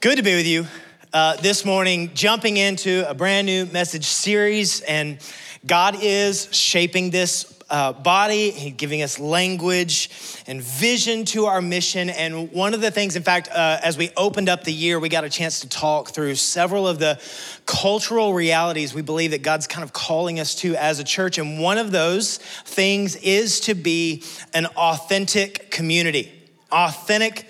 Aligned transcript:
Good 0.00 0.18
to 0.18 0.22
be 0.22 0.36
with 0.36 0.46
you 0.46 0.64
uh, 1.12 1.34
this 1.38 1.64
morning, 1.64 2.12
jumping 2.14 2.56
into 2.56 3.04
a 3.08 3.14
brand 3.14 3.46
new 3.48 3.66
message 3.66 4.04
series. 4.04 4.80
And 4.82 5.18
God 5.66 5.96
is 6.00 6.48
shaping 6.54 7.10
this 7.10 7.58
uh, 7.68 7.94
body, 7.94 8.52
He's 8.52 8.74
giving 8.74 9.02
us 9.02 9.18
language 9.18 10.08
and 10.46 10.62
vision 10.62 11.24
to 11.24 11.46
our 11.46 11.60
mission. 11.60 12.10
And 12.10 12.52
one 12.52 12.74
of 12.74 12.80
the 12.80 12.92
things, 12.92 13.16
in 13.16 13.24
fact, 13.24 13.48
uh, 13.48 13.80
as 13.82 13.98
we 13.98 14.12
opened 14.16 14.48
up 14.48 14.62
the 14.62 14.72
year, 14.72 15.00
we 15.00 15.08
got 15.08 15.24
a 15.24 15.28
chance 15.28 15.62
to 15.62 15.68
talk 15.68 16.10
through 16.10 16.36
several 16.36 16.86
of 16.86 17.00
the 17.00 17.20
cultural 17.66 18.32
realities 18.34 18.94
we 18.94 19.02
believe 19.02 19.32
that 19.32 19.42
God's 19.42 19.66
kind 19.66 19.82
of 19.82 19.92
calling 19.92 20.38
us 20.38 20.54
to 20.60 20.76
as 20.76 21.00
a 21.00 21.04
church. 21.04 21.38
And 21.38 21.58
one 21.58 21.76
of 21.76 21.90
those 21.90 22.36
things 22.36 23.16
is 23.16 23.58
to 23.62 23.74
be 23.74 24.22
an 24.54 24.66
authentic 24.76 25.72
community. 25.72 26.32
Authentic 26.70 27.46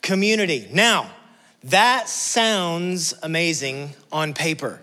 community. 0.00 0.70
Now, 0.72 1.10
that 1.64 2.08
sounds 2.08 3.14
amazing 3.22 3.94
on 4.10 4.34
paper. 4.34 4.80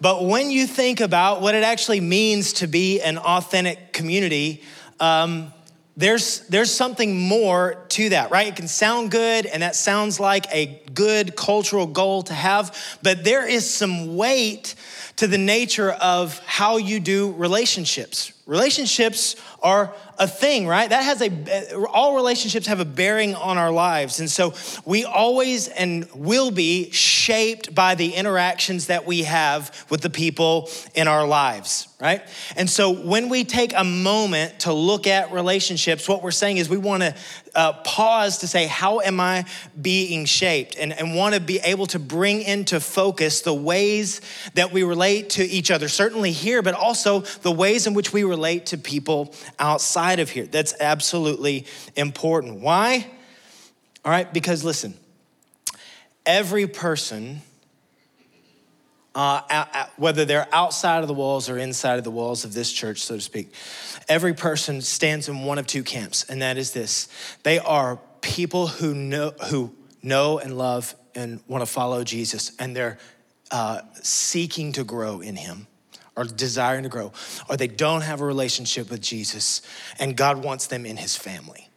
But 0.00 0.24
when 0.24 0.50
you 0.50 0.66
think 0.66 1.00
about 1.00 1.42
what 1.42 1.54
it 1.54 1.62
actually 1.62 2.00
means 2.00 2.54
to 2.54 2.66
be 2.66 3.00
an 3.00 3.18
authentic 3.18 3.92
community, 3.92 4.62
um, 4.98 5.52
there's, 5.96 6.40
there's 6.48 6.72
something 6.72 7.20
more 7.20 7.84
to 7.90 8.08
that, 8.10 8.30
right? 8.30 8.48
It 8.48 8.56
can 8.56 8.68
sound 8.68 9.10
good, 9.10 9.44
and 9.44 9.62
that 9.62 9.76
sounds 9.76 10.18
like 10.18 10.46
a 10.54 10.80
good 10.94 11.36
cultural 11.36 11.86
goal 11.86 12.22
to 12.22 12.32
have, 12.32 12.98
but 13.02 13.24
there 13.24 13.46
is 13.46 13.68
some 13.68 14.16
weight 14.16 14.74
to 15.16 15.26
the 15.26 15.36
nature 15.36 15.90
of 15.90 16.38
how 16.46 16.78
you 16.78 17.00
do 17.00 17.32
relationships. 17.32 18.32
Relationships 18.50 19.36
are 19.62 19.94
a 20.18 20.26
thing, 20.26 20.66
right? 20.66 20.90
That 20.90 21.04
has 21.04 21.22
a, 21.22 21.86
all 21.86 22.16
relationships 22.16 22.66
have 22.66 22.80
a 22.80 22.84
bearing 22.84 23.36
on 23.36 23.58
our 23.58 23.70
lives. 23.70 24.18
And 24.18 24.28
so 24.28 24.54
we 24.84 25.04
always 25.04 25.68
and 25.68 26.08
will 26.14 26.50
be 26.50 26.90
shaped 26.90 27.74
by 27.74 27.94
the 27.94 28.14
interactions 28.14 28.88
that 28.88 29.06
we 29.06 29.22
have 29.22 29.86
with 29.88 30.00
the 30.00 30.10
people 30.10 30.68
in 30.94 31.06
our 31.06 31.26
lives, 31.26 31.86
right? 32.00 32.22
And 32.56 32.68
so 32.68 32.90
when 32.90 33.28
we 33.28 33.44
take 33.44 33.72
a 33.74 33.84
moment 33.84 34.60
to 34.60 34.72
look 34.72 35.06
at 35.06 35.30
relationships, 35.30 36.08
what 36.08 36.22
we're 36.22 36.30
saying 36.32 36.56
is 36.56 36.68
we 36.68 36.76
want 36.76 37.02
to 37.02 37.14
uh, 37.54 37.72
pause 37.84 38.38
to 38.38 38.46
say, 38.46 38.66
how 38.66 39.00
am 39.00 39.20
I 39.20 39.44
being 39.80 40.24
shaped? 40.24 40.76
And, 40.76 40.92
and 40.92 41.14
want 41.16 41.34
to 41.34 41.40
be 41.40 41.60
able 41.60 41.86
to 41.86 41.98
bring 41.98 42.42
into 42.42 42.78
focus 42.80 43.40
the 43.40 43.54
ways 43.54 44.20
that 44.54 44.72
we 44.72 44.82
relate 44.82 45.30
to 45.30 45.44
each 45.44 45.70
other, 45.70 45.88
certainly 45.88 46.32
here, 46.32 46.62
but 46.62 46.74
also 46.74 47.20
the 47.20 47.52
ways 47.52 47.86
in 47.86 47.94
which 47.94 48.12
we 48.12 48.22
relate 48.22 48.39
to 48.66 48.78
people 48.78 49.34
outside 49.58 50.20
of 50.20 50.30
here. 50.30 50.46
That's 50.46 50.74
absolutely 50.80 51.66
important. 51.96 52.60
Why? 52.60 53.06
All 54.04 54.10
right, 54.10 54.32
because 54.32 54.64
listen, 54.64 54.94
every 56.24 56.66
person, 56.66 57.42
uh, 59.14 59.86
whether 59.96 60.24
they're 60.24 60.48
outside 60.52 61.02
of 61.02 61.08
the 61.08 61.14
walls 61.14 61.50
or 61.50 61.58
inside 61.58 61.98
of 61.98 62.04
the 62.04 62.10
walls 62.10 62.44
of 62.44 62.54
this 62.54 62.72
church, 62.72 63.00
so 63.00 63.16
to 63.16 63.20
speak, 63.20 63.52
every 64.08 64.32
person 64.32 64.80
stands 64.80 65.28
in 65.28 65.42
one 65.42 65.58
of 65.58 65.66
two 65.66 65.82
camps, 65.82 66.24
and 66.24 66.40
that 66.40 66.56
is 66.56 66.72
this 66.72 67.08
they 67.42 67.58
are 67.58 67.98
people 68.22 68.66
who 68.66 68.94
know, 68.94 69.32
who 69.48 69.74
know 70.02 70.38
and 70.38 70.56
love 70.56 70.94
and 71.14 71.40
want 71.46 71.62
to 71.62 71.66
follow 71.66 72.04
Jesus, 72.04 72.52
and 72.58 72.74
they're 72.74 72.98
uh, 73.50 73.82
seeking 73.94 74.72
to 74.72 74.84
grow 74.84 75.20
in 75.20 75.36
Him 75.36 75.66
or 76.16 76.24
desiring 76.24 76.82
to 76.82 76.88
grow, 76.88 77.12
or 77.48 77.56
they 77.56 77.68
don't 77.68 78.02
have 78.02 78.20
a 78.20 78.24
relationship 78.24 78.90
with 78.90 79.00
Jesus 79.00 79.62
and 79.98 80.16
God 80.16 80.44
wants 80.44 80.66
them 80.66 80.84
in 80.86 80.96
his 80.96 81.16
family. 81.16 81.70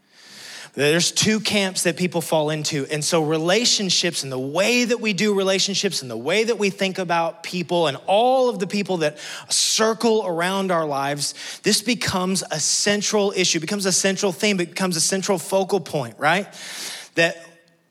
There's 0.75 1.11
two 1.11 1.39
camps 1.39 1.83
that 1.83 1.97
people 1.97 2.19
fall 2.19 2.49
into. 2.49 2.87
And 2.91 3.05
so, 3.05 3.23
relationships 3.23 4.23
and 4.23 4.31
the 4.31 4.39
way 4.39 4.85
that 4.85 4.99
we 4.99 5.13
do 5.13 5.35
relationships 5.35 6.01
and 6.01 6.09
the 6.09 6.17
way 6.17 6.45
that 6.45 6.57
we 6.57 6.71
think 6.71 6.97
about 6.97 7.43
people 7.43 7.85
and 7.85 7.97
all 8.07 8.49
of 8.49 8.57
the 8.57 8.65
people 8.65 8.97
that 8.97 9.19
circle 9.49 10.25
around 10.25 10.71
our 10.71 10.85
lives, 10.85 11.59
this 11.61 11.83
becomes 11.83 12.43
a 12.49 12.59
central 12.59 13.31
issue, 13.35 13.59
becomes 13.59 13.85
a 13.85 13.91
central 13.91 14.31
theme, 14.31 14.57
becomes 14.57 14.97
a 14.97 15.01
central 15.01 15.37
focal 15.37 15.79
point, 15.79 16.15
right? 16.17 16.47
That 17.13 17.37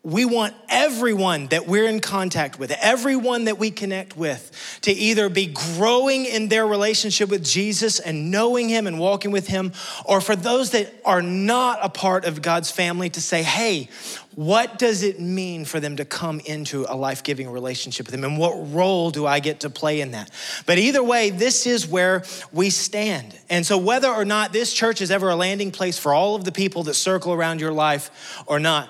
we 0.04 0.24
want 0.24 0.52
everyone 0.68 1.46
that 1.48 1.68
we're 1.68 1.86
in 1.86 2.00
contact 2.00 2.58
with, 2.58 2.72
everyone 2.80 3.44
that 3.44 3.58
we 3.58 3.70
connect 3.70 4.16
with, 4.16 4.78
to 4.82 4.90
either 4.90 5.28
be 5.28 5.46
growing 5.46 6.24
in 6.24 6.48
their 6.48 6.66
relationship 6.66 7.30
with 7.30 7.44
Jesus 7.44 8.00
and 8.00 8.32
knowing 8.32 8.68
Him 8.68 8.88
and 8.88 8.98
walking 8.98 9.30
with 9.30 9.46
Him, 9.46 9.72
or 10.04 10.20
for 10.20 10.34
those 10.34 10.70
that 10.70 10.92
are 11.04 11.22
not 11.22 11.78
a 11.82 11.88
part 11.88 12.24
of 12.24 12.42
God's 12.42 12.68
family 12.68 13.10
to 13.10 13.20
say, 13.20 13.44
hey, 13.44 13.88
what 14.34 14.76
does 14.76 15.04
it 15.04 15.20
mean 15.20 15.64
for 15.64 15.78
them 15.78 15.96
to 15.96 16.04
come 16.04 16.40
into 16.40 16.84
a 16.88 16.96
life 16.96 17.22
giving 17.22 17.48
relationship 17.48 18.06
with 18.06 18.14
Him? 18.14 18.24
And 18.24 18.38
what 18.38 18.54
role 18.72 19.12
do 19.12 19.24
I 19.24 19.38
get 19.38 19.60
to 19.60 19.70
play 19.70 20.00
in 20.00 20.12
that? 20.12 20.30
But 20.66 20.78
either 20.78 21.04
way, 21.04 21.30
this 21.30 21.64
is 21.64 21.86
where 21.86 22.24
we 22.50 22.70
stand. 22.70 23.38
And 23.48 23.64
so, 23.64 23.78
whether 23.78 24.08
or 24.08 24.24
not 24.24 24.52
this 24.52 24.72
church 24.72 25.00
is 25.00 25.12
ever 25.12 25.28
a 25.28 25.36
landing 25.36 25.70
place 25.70 25.96
for 25.96 26.12
all 26.12 26.34
of 26.34 26.44
the 26.44 26.52
people 26.52 26.82
that 26.84 26.94
circle 26.94 27.32
around 27.32 27.60
your 27.60 27.72
life 27.72 28.42
or 28.46 28.58
not, 28.58 28.88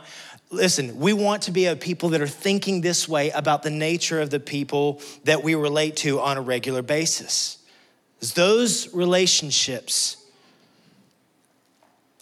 Listen, 0.52 0.98
we 0.98 1.14
want 1.14 1.44
to 1.44 1.50
be 1.50 1.64
a 1.64 1.74
people 1.74 2.10
that 2.10 2.20
are 2.20 2.26
thinking 2.26 2.82
this 2.82 3.08
way 3.08 3.30
about 3.30 3.62
the 3.62 3.70
nature 3.70 4.20
of 4.20 4.28
the 4.28 4.38
people 4.38 5.00
that 5.24 5.42
we 5.42 5.54
relate 5.54 5.96
to 5.96 6.20
on 6.20 6.36
a 6.36 6.42
regular 6.42 6.82
basis. 6.82 7.56
Those 8.34 8.92
relationships 8.94 10.18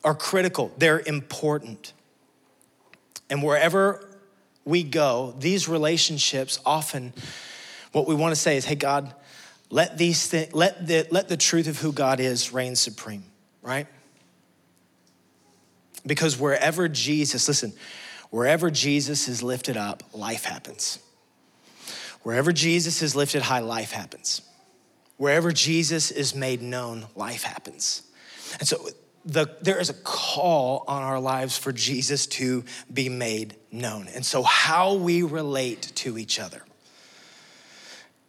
are 0.04 0.14
critical, 0.14 0.72
they're 0.78 1.02
important. 1.04 1.92
And 3.28 3.42
wherever 3.42 4.08
we 4.64 4.84
go, 4.84 5.34
these 5.38 5.68
relationships 5.68 6.60
often, 6.64 7.12
what 7.90 8.06
we 8.06 8.14
want 8.14 8.32
to 8.32 8.40
say 8.40 8.56
is, 8.56 8.64
hey, 8.64 8.76
God, 8.76 9.12
let, 9.70 9.98
these 9.98 10.28
th- 10.28 10.52
let, 10.54 10.86
the, 10.86 11.06
let 11.10 11.28
the 11.28 11.36
truth 11.36 11.66
of 11.66 11.78
who 11.78 11.92
God 11.92 12.20
is 12.20 12.52
reign 12.52 12.76
supreme, 12.76 13.24
right? 13.60 13.88
Because 16.06 16.38
wherever 16.38 16.88
Jesus, 16.88 17.48
listen, 17.48 17.72
Wherever 18.30 18.70
Jesus 18.70 19.28
is 19.28 19.42
lifted 19.42 19.76
up, 19.76 20.02
life 20.12 20.44
happens. 20.44 21.00
Wherever 22.22 22.52
Jesus 22.52 23.02
is 23.02 23.16
lifted 23.16 23.42
high, 23.42 23.60
life 23.60 23.92
happens. 23.92 24.42
Wherever 25.16 25.52
Jesus 25.52 26.10
is 26.10 26.34
made 26.34 26.62
known, 26.62 27.06
life 27.14 27.42
happens. 27.42 28.02
And 28.58 28.66
so 28.66 28.88
the, 29.24 29.46
there 29.60 29.78
is 29.78 29.90
a 29.90 29.94
call 29.94 30.84
on 30.86 31.02
our 31.02 31.20
lives 31.20 31.58
for 31.58 31.72
Jesus 31.72 32.26
to 32.26 32.64
be 32.92 33.08
made 33.08 33.56
known. 33.70 34.08
And 34.14 34.24
so, 34.24 34.42
how 34.42 34.94
we 34.94 35.22
relate 35.22 35.82
to 35.96 36.18
each 36.18 36.38
other, 36.40 36.62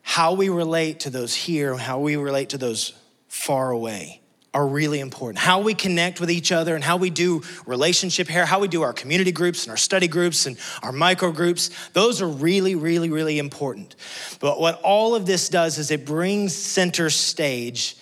how 0.01 0.33
we 0.33 0.49
relate 0.49 1.01
to 1.01 1.09
those 1.09 1.33
here, 1.33 1.77
how 1.77 1.99
we 1.99 2.15
relate 2.15 2.49
to 2.49 2.57
those 2.57 2.93
far 3.27 3.71
away, 3.71 4.20
are 4.53 4.67
really 4.67 4.99
important. 4.99 5.39
How 5.39 5.61
we 5.61 5.73
connect 5.73 6.19
with 6.19 6.29
each 6.29 6.51
other 6.51 6.75
and 6.75 6.83
how 6.83 6.97
we 6.97 7.09
do 7.09 7.41
relationship 7.65 8.27
here, 8.27 8.45
how 8.45 8.59
we 8.59 8.67
do 8.67 8.81
our 8.81 8.91
community 8.91 9.31
groups 9.31 9.63
and 9.63 9.71
our 9.71 9.77
study 9.77 10.09
groups 10.09 10.45
and 10.45 10.57
our 10.83 10.91
micro 10.91 11.31
groups, 11.31 11.69
those 11.93 12.21
are 12.21 12.27
really, 12.27 12.75
really, 12.75 13.09
really 13.09 13.39
important. 13.39 13.95
But 14.41 14.59
what 14.59 14.81
all 14.81 15.15
of 15.15 15.25
this 15.25 15.47
does 15.47 15.77
is 15.77 15.89
it 15.89 16.05
brings 16.05 16.53
center 16.53 17.09
stage 17.09 17.95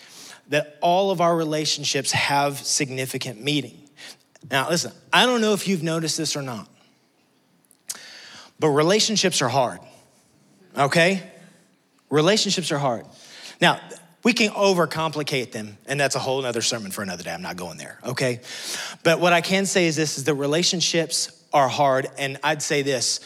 that 0.47 0.77
all 0.81 1.11
of 1.11 1.21
our 1.21 1.35
relationships 1.35 2.11
have 2.11 2.57
significant 2.57 3.43
meaning. 3.43 3.77
Now, 4.49 4.69
listen, 4.69 4.91
I 5.13 5.27
don't 5.27 5.41
know 5.41 5.53
if 5.53 5.67
you've 5.67 5.83
noticed 5.83 6.17
this 6.17 6.35
or 6.35 6.41
not, 6.41 6.67
but 8.59 8.69
relationships 8.69 9.41
are 9.43 9.49
hard, 9.49 9.79
okay? 10.75 11.21
Relationships 12.09 12.71
are 12.71 12.79
hard. 12.79 13.05
Now, 13.61 13.79
we 14.23 14.33
can 14.33 14.51
overcomplicate 14.51 15.51
them, 15.51 15.77
and 15.85 15.99
that's 15.99 16.15
a 16.15 16.19
whole 16.19 16.45
other 16.45 16.61
sermon 16.61 16.91
for 16.91 17.01
another 17.01 17.23
day. 17.23 17.31
I'm 17.31 17.41
not 17.41 17.55
going 17.55 17.77
there, 17.77 17.99
okay? 18.03 18.41
But 19.03 19.19
what 19.19 19.33
I 19.33 19.41
can 19.41 19.65
say 19.65 19.87
is 19.87 19.95
this 19.95 20.17
is 20.17 20.23
the 20.23 20.33
relationships 20.33 21.43
are 21.53 21.69
hard, 21.69 22.07
and 22.17 22.37
I'd 22.43 22.61
say 22.61 22.81
this 22.81 23.19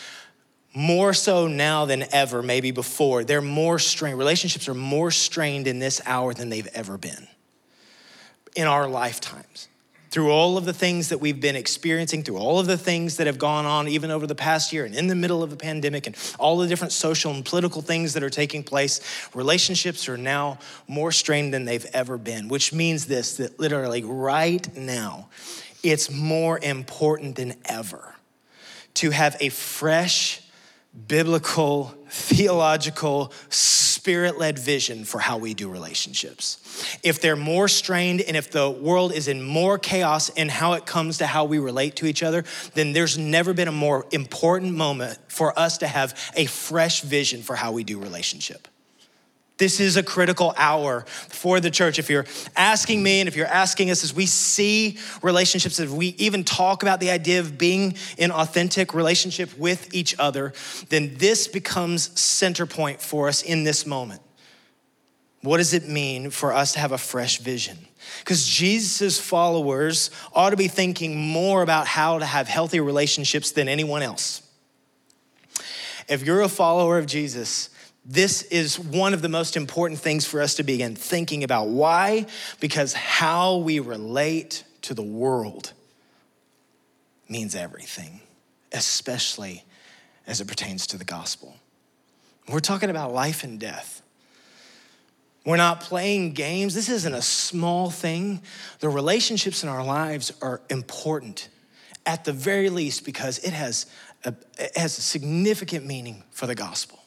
more 0.76 1.14
so 1.14 1.48
now 1.48 1.86
than 1.86 2.04
ever, 2.12 2.42
maybe 2.42 2.72
before. 2.72 3.24
They're 3.24 3.42
more 3.42 3.78
strained. 3.78 4.18
Relationships 4.18 4.68
are 4.68 4.74
more 4.74 5.12
strained 5.12 5.68
in 5.68 5.80
this 5.80 6.02
hour 6.06 6.34
than 6.34 6.50
they've 6.50 6.70
ever 6.74 6.98
been 6.98 7.28
in 8.56 8.68
our 8.68 8.88
lifetimes 8.88 9.68
through 10.14 10.30
all 10.30 10.60
of 10.60 10.66
the 10.66 10.74
things 10.74 11.10
that 11.10 11.18
we've 11.18 11.42
been 11.42 11.56
experiencing, 11.56 12.22
through 12.22 12.38
all 12.38 12.60
of 12.60 12.68
the 12.68 12.78
things 12.78 13.18
that 13.18 13.26
have 13.26 13.40
gone 13.40 13.66
on 13.66 13.88
even 13.88 14.12
over 14.12 14.28
the 14.28 14.36
past 14.36 14.72
year 14.72 14.86
and 14.86 14.94
in 14.94 15.08
the 15.08 15.16
middle 15.16 15.42
of 15.42 15.50
the 15.50 15.56
pandemic 15.56 16.06
and 16.06 16.16
all 16.38 16.60
the 16.60 16.68
different 16.68 16.94
social 16.94 17.34
and 17.34 17.44
political 17.44 17.82
things 17.82 18.14
that 18.14 18.22
are 18.22 18.30
taking 18.30 18.62
place, 18.62 19.02
relationships 19.34 20.08
are 20.08 20.16
now 20.16 20.60
more 20.88 21.12
strained 21.12 21.52
than 21.52 21.66
they've 21.66 21.88
ever 21.94 22.20
been, 22.20 22.48
which 22.48 22.72
means 22.72 23.08
this 23.08 23.38
that 23.38 23.60
literally 23.60 24.04
right 24.04 24.78
now, 24.78 25.30
it's 25.82 26.12
more 26.12 26.60
important 26.60 27.36
than 27.36 27.56
ever 27.66 28.14
to 28.94 29.10
have 29.10 29.36
a 29.40 29.50
fresh, 29.50 30.43
biblical, 31.08 31.94
theological, 32.10 33.32
spirit 33.50 34.38
led 34.38 34.60
vision 34.60 35.06
for 35.06 35.20
how 35.20 35.38
we 35.38 35.54
do 35.54 35.70
relationships. 35.70 36.60
If 37.04 37.22
they're 37.22 37.36
more 37.36 37.68
strained 37.68 38.22
and 38.22 38.36
if 38.36 38.52
the 38.52 38.70
world 38.70 39.14
is 39.14 39.28
in 39.28 39.42
more 39.42 39.78
chaos 39.78 40.30
in 40.30 40.50
how 40.50 40.74
it 40.74 40.86
comes 40.86 41.20
to 41.20 41.26
how 41.26 41.46
we 41.46 41.58
relate 41.58 41.96
to 41.98 42.06
each 42.06 42.22
other, 42.22 42.44
then 42.74 42.92
there's 42.92 43.18
never 43.18 43.54
been 43.54 43.68
a 43.68 43.72
more 43.72 44.06
important 44.12 44.76
moment 44.76 45.20
for 45.30 45.58
us 45.58 45.78
to 45.80 45.88
have 45.88 46.20
a 46.36 46.46
fresh 46.46 47.02
vision 47.02 47.42
for 47.42 47.56
how 47.56 47.72
we 47.72 47.84
do 47.84 47.98
relationship. 47.98 48.68
This 49.58 49.80
is 49.80 49.98
a 49.98 50.04
critical 50.04 50.54
hour 50.58 51.06
for 51.08 51.60
the 51.60 51.70
church. 51.70 52.00
If 52.00 52.10
you're 52.10 52.26
asking 52.56 53.04
me 53.04 53.22
and 53.22 53.28
if 53.28 53.36
you're 53.36 53.46
asking 53.46 53.92
us 53.92 54.04
as 54.04 54.14
we 54.14 54.26
see 54.26 54.98
relationships, 55.22 55.80
if 55.80 55.92
we 55.92 56.08
even 56.18 56.44
talk 56.44 56.82
about 56.82 57.00
the 57.00 57.12
idea 57.12 57.40
of 57.40 57.58
being 57.58 57.96
in 58.18 58.32
authentic 58.32 58.94
relationship 58.94 59.56
with 59.58 59.94
each 59.94 60.18
other, 60.18 60.54
then 60.90 61.14
this 61.18 61.48
becomes 61.48 62.20
center 62.20 62.66
point 62.66 63.00
for 63.00 63.28
us 63.28 63.44
in 63.44 63.64
this 63.64 63.86
moment. 63.86 64.22
What 65.42 65.58
does 65.58 65.74
it 65.74 65.88
mean 65.88 66.30
for 66.30 66.54
us 66.54 66.72
to 66.74 66.80
have 66.80 66.94
a 66.94 66.98
fresh 66.98 67.38
vision? 67.40 67.78
Because 68.20 68.48
Jesus' 68.48 69.20
followers 69.20 70.10
ought 70.34 70.52
to 70.52 70.58
be 70.58 70.68
thinking 70.68 71.18
more 71.18 71.62
about 71.62 71.86
how 71.86 72.18
to 72.18 72.26
have 72.26 72.48
healthy 72.48 72.80
relationships 72.80 73.52
than 73.52 73.68
anyone 73.68 74.02
else. 74.02 74.42
If 76.08 76.26
you're 76.26 76.42
a 76.42 76.50
follower 76.50 76.98
of 76.98 77.06
Jesus, 77.06 77.70
this 78.06 78.42
is 78.44 78.78
one 78.78 79.14
of 79.14 79.22
the 79.22 79.30
most 79.30 79.56
important 79.56 80.00
things 80.00 80.26
for 80.26 80.42
us 80.42 80.56
to 80.56 80.64
begin 80.64 80.96
thinking 80.96 81.44
about. 81.44 81.70
Why? 81.70 82.26
Because 82.60 82.94
how 82.94 83.58
we 83.58 83.80
relate 83.80 84.64
to 84.84 84.94
the 84.94 85.04
world 85.04 85.72
means 87.30 87.56
everything, 87.56 88.20
especially 88.74 89.64
as 90.28 90.42
it 90.42 90.48
pertains 90.48 90.88
to 90.88 90.98
the 90.98 91.06
gospel. 91.06 91.56
We're 92.50 92.60
talking 92.60 92.90
about 92.90 93.14
life 93.14 93.44
and 93.44 93.58
death. 93.58 94.02
We're 95.46 95.58
not 95.58 95.82
playing 95.82 96.34
games. 96.34 96.74
This 96.74 96.90
isn't 96.90 97.14
a 97.14 97.22
small 97.22 97.90
thing. 97.90 98.42
The 98.80 98.90
relationships 98.90 99.64
in 99.64 99.70
our 99.70 99.84
lives 99.84 100.32
are 100.42 100.62
important, 100.70 101.50
at 102.06 102.24
the 102.26 102.34
very 102.34 102.70
least, 102.70 103.06
because 103.06 103.40
it 103.40 103.52
has 103.52 103.86
a, 104.26 104.34
it 104.58 104.78
has 104.78 104.98
a 104.98 105.02
significant 105.02 105.86
meaning 105.86 106.24
for 106.32 106.48
the 106.48 106.56
gospel. 106.56 107.03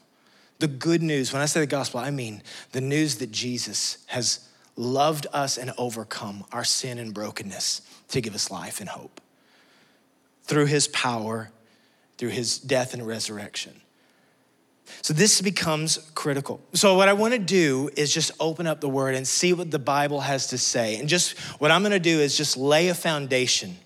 The 0.58 0.68
good 0.68 1.02
news, 1.02 1.32
when 1.32 1.42
I 1.42 1.46
say 1.46 1.60
the 1.60 1.66
gospel, 1.66 2.00
I 2.00 2.10
mean 2.10 2.42
the 2.72 2.80
news 2.80 3.16
that 3.16 3.30
Jesus 3.30 3.98
has 4.06 4.48
loved 4.76 5.26
us 5.32 5.58
and 5.58 5.72
overcome 5.78 6.44
our 6.52 6.64
sin 6.64 6.98
and 6.98 7.12
brokenness 7.12 7.82
to 8.08 8.20
give 8.20 8.34
us 8.34 8.50
life 8.50 8.80
and 8.80 8.88
hope 8.88 9.20
through 10.44 10.66
his 10.66 10.88
power, 10.88 11.50
through 12.18 12.30
his 12.30 12.58
death 12.58 12.94
and 12.94 13.06
resurrection. 13.06 13.80
So 15.02 15.12
this 15.12 15.40
becomes 15.40 16.10
critical. 16.14 16.60
So 16.72 16.94
what 16.94 17.08
I 17.08 17.12
want 17.12 17.34
to 17.34 17.40
do 17.40 17.90
is 17.96 18.12
just 18.14 18.30
open 18.38 18.66
up 18.66 18.80
the 18.80 18.88
word 18.88 19.14
and 19.14 19.26
see 19.26 19.52
what 19.52 19.70
the 19.70 19.78
Bible 19.78 20.20
has 20.20 20.48
to 20.48 20.58
say. 20.58 20.96
And 20.96 21.08
just 21.08 21.36
what 21.58 21.70
I'm 21.70 21.82
going 21.82 21.92
to 21.92 21.98
do 21.98 22.20
is 22.20 22.36
just 22.36 22.56
lay 22.56 22.88
a 22.88 22.94
foundation 22.94 23.76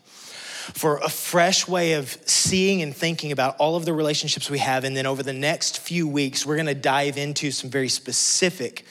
for 0.74 0.98
a 0.98 1.08
fresh 1.08 1.66
way 1.68 1.94
of 1.94 2.16
seeing 2.26 2.82
and 2.82 2.94
thinking 2.94 3.32
about 3.32 3.56
all 3.58 3.76
of 3.76 3.84
the 3.84 3.92
relationships 3.92 4.48
we 4.50 4.58
have. 4.58 4.84
And 4.84 4.96
then 4.96 5.06
over 5.06 5.22
the 5.22 5.32
next 5.32 5.78
few 5.80 6.06
weeks, 6.08 6.46
we're 6.46 6.56
gonna 6.56 6.74
dive 6.74 7.16
into 7.16 7.50
some 7.50 7.70
very 7.70 7.88
specific 7.88 8.84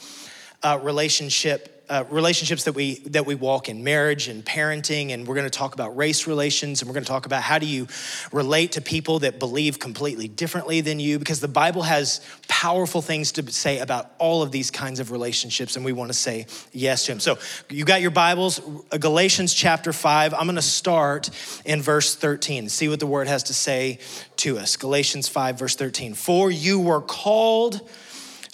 uh, 0.63 0.79
relationship 0.81 1.78
uh, 1.89 2.03
relationships 2.09 2.65
that 2.65 2.73
we 2.73 2.99
that 2.99 3.25
we 3.25 3.35
walk 3.35 3.67
in 3.67 3.83
marriage 3.83 4.27
and 4.27 4.45
parenting 4.45 5.11
and 5.11 5.27
we're 5.27 5.35
going 5.35 5.45
to 5.45 5.49
talk 5.49 5.73
about 5.73 5.97
race 5.97 6.27
relations 6.27 6.81
and 6.81 6.89
we're 6.89 6.93
going 6.93 7.03
to 7.03 7.09
talk 7.09 7.25
about 7.25 7.41
how 7.41 7.57
do 7.57 7.65
you 7.65 7.87
relate 8.31 8.73
to 8.73 8.81
people 8.81 9.19
that 9.19 9.39
believe 9.39 9.79
completely 9.79 10.27
differently 10.27 10.81
than 10.81 10.99
you 10.99 11.17
because 11.17 11.39
the 11.39 11.47
bible 11.47 11.81
has 11.81 12.21
powerful 12.47 13.01
things 13.01 13.31
to 13.31 13.51
say 13.51 13.79
about 13.79 14.11
all 14.19 14.43
of 14.43 14.51
these 14.51 14.69
kinds 14.69 14.99
of 14.99 15.11
relationships 15.11 15.75
and 15.75 15.83
we 15.83 15.91
want 15.91 16.09
to 16.09 16.17
say 16.17 16.45
yes 16.71 17.05
to 17.05 17.11
him 17.11 17.19
so 17.19 17.37
you 17.69 17.83
got 17.83 18.01
your 18.01 18.11
bibles 18.11 18.61
galatians 18.99 19.53
chapter 19.53 19.91
5 19.91 20.33
i'm 20.35 20.45
going 20.45 20.55
to 20.55 20.61
start 20.61 21.29
in 21.65 21.81
verse 21.81 22.15
13 22.15 22.69
see 22.69 22.87
what 22.87 22.99
the 22.99 23.07
word 23.07 23.27
has 23.27 23.43
to 23.43 23.53
say 23.53 23.97
to 24.37 24.57
us. 24.57 24.77
Galatians 24.77 25.27
5 25.27 25.59
verse 25.59 25.75
13 25.75 26.13
for 26.13 26.49
you 26.49 26.79
were 26.79 27.01
called 27.01 27.81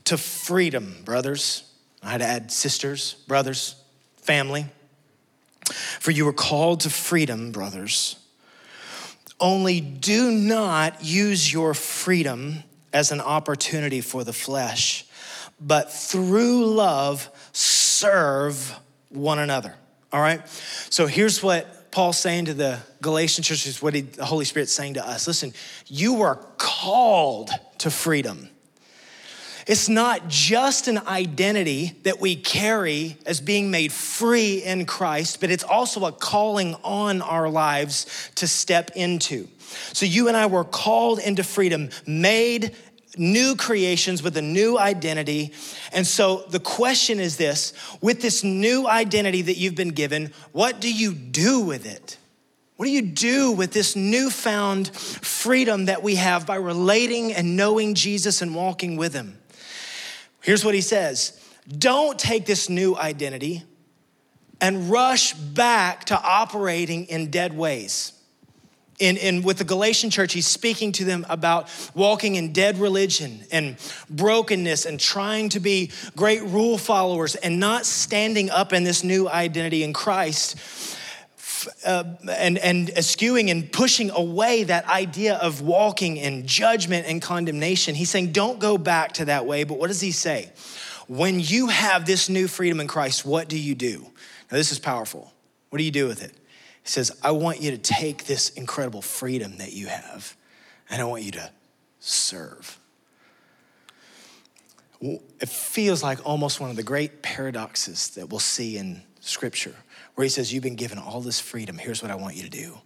to 0.05 0.17
freedom 0.17 0.97
brothers 1.03 1.64
I 2.05 2.11
had 2.11 2.21
to 2.21 2.27
add 2.27 2.51
sisters, 2.51 3.15
brothers, 3.27 3.75
family. 4.17 4.67
For 5.99 6.11
you 6.11 6.25
were 6.25 6.33
called 6.33 6.81
to 6.81 6.89
freedom, 6.89 7.51
brothers. 7.51 8.17
Only 9.39 9.81
do 9.81 10.31
not 10.31 11.03
use 11.03 11.51
your 11.51 11.73
freedom 11.73 12.63
as 12.93 13.11
an 13.11 13.19
opportunity 13.19 14.01
for 14.01 14.23
the 14.23 14.31
flesh, 14.31 15.05
but 15.59 15.91
through 15.91 16.67
love 16.67 17.29
serve 17.51 18.79
one 19.09 19.39
another. 19.39 19.73
All 20.13 20.21
right? 20.21 20.47
So 20.89 21.07
here's 21.07 21.41
what 21.41 21.91
Paul's 21.91 22.19
saying 22.19 22.45
to 22.45 22.53
the 22.53 22.79
Galatian 23.01 23.43
churches, 23.43 23.81
what 23.81 23.93
he, 23.93 24.01
the 24.01 24.25
Holy 24.25 24.45
Spirit's 24.45 24.71
saying 24.71 24.93
to 24.93 25.05
us. 25.05 25.27
Listen, 25.27 25.53
you 25.87 26.21
are 26.21 26.35
called 26.57 27.49
to 27.79 27.89
freedom. 27.89 28.49
It's 29.67 29.89
not 29.89 30.27
just 30.27 30.87
an 30.87 30.99
identity 31.07 31.93
that 32.03 32.19
we 32.19 32.35
carry 32.35 33.17
as 33.25 33.41
being 33.41 33.71
made 33.71 33.91
free 33.91 34.63
in 34.63 34.85
Christ, 34.85 35.41
but 35.41 35.49
it's 35.49 35.63
also 35.63 36.05
a 36.05 36.11
calling 36.11 36.75
on 36.83 37.23
our 37.23 37.49
lives 37.49 38.29
to 38.35 38.47
step 38.47 38.91
into. 38.95 39.47
So 39.93 40.05
you 40.05 40.27
and 40.27 40.37
I 40.37 40.45
were 40.45 40.63
called 40.63 41.17
into 41.17 41.43
freedom, 41.43 41.89
made 42.05 42.75
new 43.17 43.55
creations 43.55 44.21
with 44.21 44.37
a 44.37 44.41
new 44.41 44.77
identity. 44.77 45.51
And 45.91 46.05
so 46.05 46.45
the 46.49 46.59
question 46.59 47.19
is 47.19 47.37
this 47.37 47.73
with 48.01 48.21
this 48.21 48.43
new 48.43 48.87
identity 48.87 49.41
that 49.43 49.57
you've 49.57 49.75
been 49.75 49.89
given, 49.89 50.31
what 50.51 50.79
do 50.79 50.93
you 50.93 51.13
do 51.13 51.61
with 51.61 51.87
it? 51.87 52.17
What 52.77 52.85
do 52.85 52.91
you 52.91 53.01
do 53.01 53.51
with 53.53 53.71
this 53.71 53.95
newfound 53.95 54.93
freedom 54.95 55.85
that 55.85 56.03
we 56.03 56.15
have 56.15 56.45
by 56.45 56.57
relating 56.57 57.33
and 57.33 57.55
knowing 57.55 57.95
Jesus 57.95 58.41
and 58.41 58.53
walking 58.53 58.97
with 58.97 59.13
Him? 59.13 59.39
Here's 60.45 60.63
what 60.63 60.75
he 60.75 60.81
says 60.81 61.39
Don't 61.67 62.19
take 62.19 62.45
this 62.45 62.69
new 62.69 62.95
identity 62.95 63.63
and 64.61 64.91
rush 64.91 65.33
back 65.33 66.05
to 66.05 66.21
operating 66.21 67.05
in 67.05 67.31
dead 67.31 67.57
ways. 67.57 68.11
In, 68.99 69.17
in, 69.17 69.41
with 69.41 69.57
the 69.57 69.63
Galatian 69.63 70.11
church, 70.11 70.31
he's 70.31 70.45
speaking 70.45 70.91
to 70.93 71.03
them 71.03 71.25
about 71.29 71.69
walking 71.95 72.35
in 72.35 72.53
dead 72.53 72.77
religion 72.77 73.41
and 73.51 73.75
brokenness 74.09 74.85
and 74.85 74.99
trying 74.99 75.49
to 75.49 75.59
be 75.59 75.91
great 76.15 76.43
rule 76.43 76.77
followers 76.77 77.33
and 77.35 77.59
not 77.59 77.85
standing 77.85 78.51
up 78.51 78.71
in 78.71 78.83
this 78.83 79.03
new 79.03 79.27
identity 79.27 79.83
in 79.83 79.93
Christ 79.93 80.57
uh, 81.85 82.03
and, 82.29 82.57
and 82.57 82.89
eschewing 82.91 83.49
and 83.49 83.71
pushing 83.71 84.09
away 84.11 84.63
that 84.63 84.87
idea 84.87 85.35
of 85.35 85.61
walking 85.61 86.17
in 86.17 86.47
judgment 86.47 87.05
and 87.07 87.21
condemnation. 87.21 87.95
He's 87.95 88.09
saying, 88.09 88.31
don't 88.31 88.59
go 88.59 88.77
back 88.77 89.13
to 89.13 89.25
that 89.25 89.45
way. 89.45 89.63
But 89.63 89.77
what 89.77 89.87
does 89.87 90.01
he 90.01 90.11
say? 90.11 90.51
When 91.07 91.39
you 91.39 91.67
have 91.67 92.05
this 92.05 92.29
new 92.29 92.47
freedom 92.47 92.79
in 92.79 92.87
Christ, 92.87 93.25
what 93.25 93.47
do 93.47 93.59
you 93.59 93.75
do? 93.75 94.01
Now, 94.51 94.57
this 94.57 94.71
is 94.71 94.79
powerful. 94.79 95.31
What 95.69 95.77
do 95.77 95.83
you 95.83 95.91
do 95.91 96.07
with 96.07 96.23
it? 96.23 96.31
He 96.31 96.89
says, 96.89 97.11
I 97.23 97.31
want 97.31 97.61
you 97.61 97.71
to 97.71 97.77
take 97.77 98.25
this 98.25 98.49
incredible 98.49 99.01
freedom 99.01 99.57
that 99.57 99.73
you 99.73 99.87
have 99.87 100.35
and 100.89 101.01
I 101.01 101.05
want 101.05 101.23
you 101.23 101.31
to 101.31 101.51
serve. 101.99 102.79
It 105.01 105.49
feels 105.49 106.01
like 106.01 106.25
almost 106.25 106.59
one 106.59 106.69
of 106.69 106.75
the 106.75 106.83
great 106.83 107.21
paradoxes 107.21 108.09
that 108.09 108.29
we'll 108.29 108.39
see 108.39 108.77
in 108.77 109.03
Scripture 109.25 109.75
where 110.15 110.23
he 110.23 110.29
says, 110.29 110.53
You've 110.53 110.63
been 110.63 110.75
given 110.75 110.97
all 110.97 111.21
this 111.21 111.39
freedom. 111.39 111.77
Here's 111.77 112.01
what 112.01 112.11
I 112.11 112.15
want 112.15 112.35
you 112.35 112.43
to 112.43 112.49
do 112.49 112.77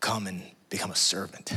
come 0.00 0.26
and 0.26 0.42
become 0.68 0.90
a 0.90 0.96
servant. 0.96 1.52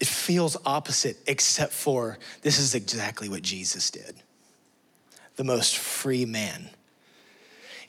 It 0.00 0.08
feels 0.08 0.56
opposite, 0.66 1.16
except 1.26 1.72
for 1.72 2.18
this 2.42 2.58
is 2.58 2.74
exactly 2.74 3.28
what 3.28 3.42
Jesus 3.42 3.88
did. 3.90 4.16
The 5.36 5.44
most 5.44 5.76
free 5.76 6.24
man 6.24 6.70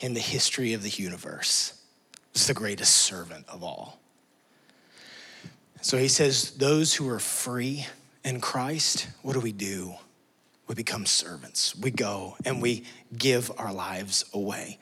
in 0.00 0.14
the 0.14 0.20
history 0.20 0.74
of 0.74 0.82
the 0.82 0.90
universe 0.90 1.80
is 2.34 2.46
the 2.46 2.54
greatest 2.54 2.94
servant 2.94 3.46
of 3.48 3.64
all. 3.64 3.98
So 5.80 5.98
he 5.98 6.08
says, 6.08 6.52
Those 6.52 6.94
who 6.94 7.08
are 7.08 7.18
free 7.18 7.86
in 8.24 8.40
Christ, 8.40 9.08
what 9.22 9.32
do 9.32 9.40
we 9.40 9.52
do? 9.52 9.94
We 10.66 10.74
become 10.74 11.06
servants. 11.06 11.76
We 11.76 11.90
go 11.90 12.36
and 12.44 12.62
we 12.62 12.84
give 13.16 13.52
our 13.58 13.72
lives 13.72 14.24
away. 14.32 14.78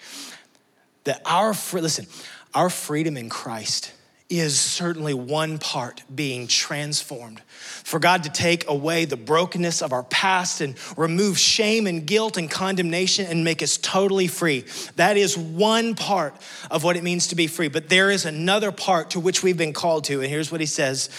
That 1.05 1.21
our 1.25 1.55
listen, 1.73 2.07
our 2.55 2.71
freedom 2.71 3.17
in 3.17 3.29
Christ 3.29 3.93
is 4.33 4.59
certainly 4.59 5.12
one 5.12 5.59
part 5.59 6.03
being 6.15 6.47
transformed. 6.47 7.43
For 7.85 7.99
God 7.99 8.23
to 8.23 8.31
take 8.31 8.67
away 8.67 9.05
the 9.05 9.17
brokenness 9.17 9.83
of 9.83 9.93
our 9.93 10.05
past 10.05 10.62
and 10.62 10.75
remove 10.97 11.39
shame 11.39 11.87
and 11.87 12.07
guilt 12.07 12.39
and 12.39 12.51
condemnation 12.51 13.27
and 13.27 13.45
make 13.45 13.62
us 13.62 13.77
totally 13.77 14.29
free. 14.29 14.65
That 14.97 15.19
is 15.19 15.37
one 15.37 15.95
part 15.95 16.35
of 16.71 16.83
what 16.83 16.97
it 16.97 17.03
means 17.03 17.27
to 17.29 17.37
be 17.37 17.47
free. 17.47 17.69
But 17.69 17.91
there 17.91 18.11
is 18.11 18.25
another 18.25 18.73
part 18.73 19.11
to 19.11 19.21
which 19.21 19.43
we've 19.43 19.59
been 19.59 19.75
called 19.75 20.05
to. 20.05 20.23
And 20.23 20.31
here's 20.31 20.51
what 20.51 20.62
he 20.62 20.67
says 20.67 21.11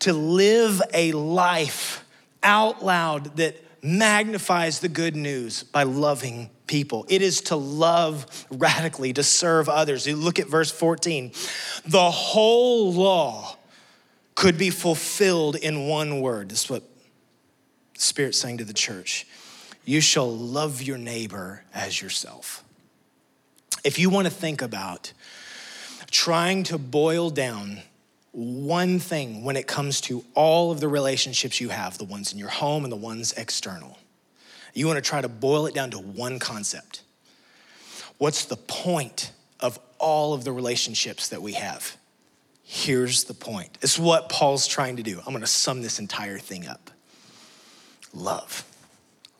to 0.00 0.12
live 0.12 0.82
a 0.92 1.12
life 1.12 2.04
out 2.42 2.84
loud 2.84 3.36
that 3.38 3.56
magnifies 3.82 4.80
the 4.80 4.88
good 4.88 5.16
news 5.16 5.62
by 5.62 5.82
loving 5.82 6.50
people. 6.66 7.06
It 7.08 7.22
is 7.22 7.40
to 7.42 7.56
love 7.56 8.46
radically, 8.50 9.12
to 9.14 9.22
serve 9.22 9.68
others. 9.68 10.06
You 10.06 10.16
look 10.16 10.38
at 10.38 10.46
verse 10.46 10.70
14. 10.70 11.32
The 11.86 12.10
whole 12.10 12.92
law 12.92 13.56
could 14.34 14.56
be 14.58 14.70
fulfilled 14.70 15.56
in 15.56 15.88
one 15.88 16.20
word. 16.20 16.48
This 16.50 16.64
is 16.64 16.70
what 16.70 16.82
the 17.94 18.00
Spirit's 18.00 18.38
saying 18.38 18.58
to 18.58 18.64
the 18.64 18.72
church. 18.72 19.26
You 19.84 20.00
shall 20.00 20.30
love 20.30 20.82
your 20.82 20.98
neighbor 20.98 21.64
as 21.74 22.00
yourself. 22.00 22.62
If 23.84 23.98
you 23.98 24.10
want 24.10 24.26
to 24.26 24.32
think 24.32 24.62
about 24.62 25.12
trying 26.10 26.62
to 26.64 26.78
boil 26.78 27.30
down 27.30 27.80
one 28.32 28.98
thing 28.98 29.42
when 29.42 29.56
it 29.56 29.66
comes 29.66 30.00
to 30.02 30.24
all 30.34 30.70
of 30.70 30.80
the 30.80 30.88
relationships 30.88 31.60
you 31.60 31.70
have, 31.70 31.98
the 31.98 32.04
ones 32.04 32.32
in 32.32 32.38
your 32.38 32.48
home 32.48 32.84
and 32.84 32.92
the 32.92 32.96
ones 32.96 33.32
external. 33.32 33.98
You 34.74 34.86
want 34.86 34.96
to 34.96 35.02
try 35.02 35.20
to 35.20 35.28
boil 35.28 35.66
it 35.66 35.74
down 35.74 35.90
to 35.92 35.98
one 35.98 36.38
concept. 36.38 37.02
What's 38.18 38.44
the 38.44 38.56
point 38.56 39.32
of 39.60 39.78
all 39.98 40.34
of 40.34 40.44
the 40.44 40.52
relationships 40.52 41.28
that 41.28 41.42
we 41.42 41.52
have? 41.52 41.96
Here's 42.62 43.24
the 43.24 43.34
point. 43.34 43.78
It's 43.80 43.98
what 43.98 44.28
Paul's 44.28 44.66
trying 44.66 44.96
to 44.96 45.02
do. 45.02 45.18
I'm 45.18 45.32
going 45.32 45.40
to 45.40 45.46
sum 45.46 45.82
this 45.82 45.98
entire 45.98 46.38
thing 46.38 46.66
up 46.66 46.90
love. 48.12 48.64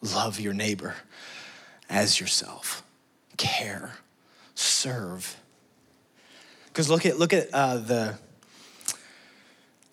Love 0.00 0.38
your 0.38 0.54
neighbor 0.54 0.94
as 1.90 2.20
yourself. 2.20 2.82
Care. 3.36 3.92
Serve. 4.54 5.36
Because 6.66 6.88
look 6.88 7.04
at, 7.04 7.18
look 7.18 7.32
at 7.32 7.52
uh, 7.52 7.78
the 7.78 8.18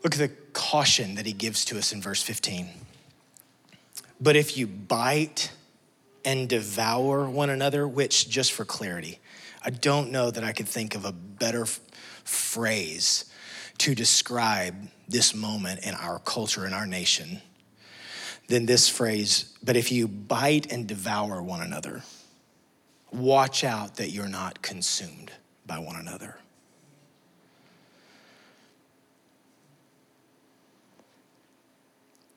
Look 0.06 0.14
at 0.14 0.20
the 0.20 0.36
caution 0.54 1.16
that 1.16 1.26
he 1.26 1.34
gives 1.34 1.66
to 1.66 1.80
us 1.80 1.92
in 1.92 2.00
verse 2.00 2.22
15. 2.22 2.70
But 4.22 4.36
if 4.36 4.56
you 4.56 4.68
bite 4.68 5.52
and 6.24 6.48
devour 6.48 7.28
one 7.28 7.50
another, 7.50 7.88
which, 7.88 8.30
just 8.30 8.52
for 8.52 8.66
clarity, 8.66 9.18
I 9.64 9.72
don't 9.72 10.12
know 10.12 10.30
that 10.30 10.44
I 10.44 10.52
could 10.52 10.68
think 10.68 10.94
of 10.94 11.06
a 11.06 11.12
better 11.12 11.64
f- 11.64 11.80
phrase 12.24 13.26
to 13.80 13.96
describe 13.96 14.76
this 15.08 15.34
moment 15.34 15.84
in 15.84 15.96
our 15.96 16.20
culture, 16.20 16.68
in 16.68 16.74
our 16.74 16.86
nation, 16.86 17.42
than 18.48 18.68
this 18.68 18.88
phrase, 18.88 19.58
but 19.64 19.76
if 19.76 19.92
you 19.92 20.08
bite 20.08 20.72
and 20.72 20.86
devour 20.86 21.42
one 21.42 21.64
another, 21.64 22.04
watch 23.12 23.64
out 23.64 23.96
that 23.96 24.12
you're 24.12 24.28
not 24.28 24.62
consumed 24.62 25.32
by 25.66 25.80
one 25.80 25.96
another. 25.96 26.38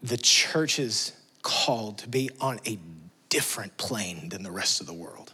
The 0.02 0.16
church 0.16 0.78
is 0.78 1.12
called 1.42 1.98
to 1.98 2.08
be 2.08 2.30
on 2.40 2.60
a 2.66 2.78
different 3.28 3.76
plane 3.76 4.28
than 4.28 4.42
the 4.42 4.50
rest 4.50 4.80
of 4.80 4.86
the 4.86 4.92
world. 4.92 5.32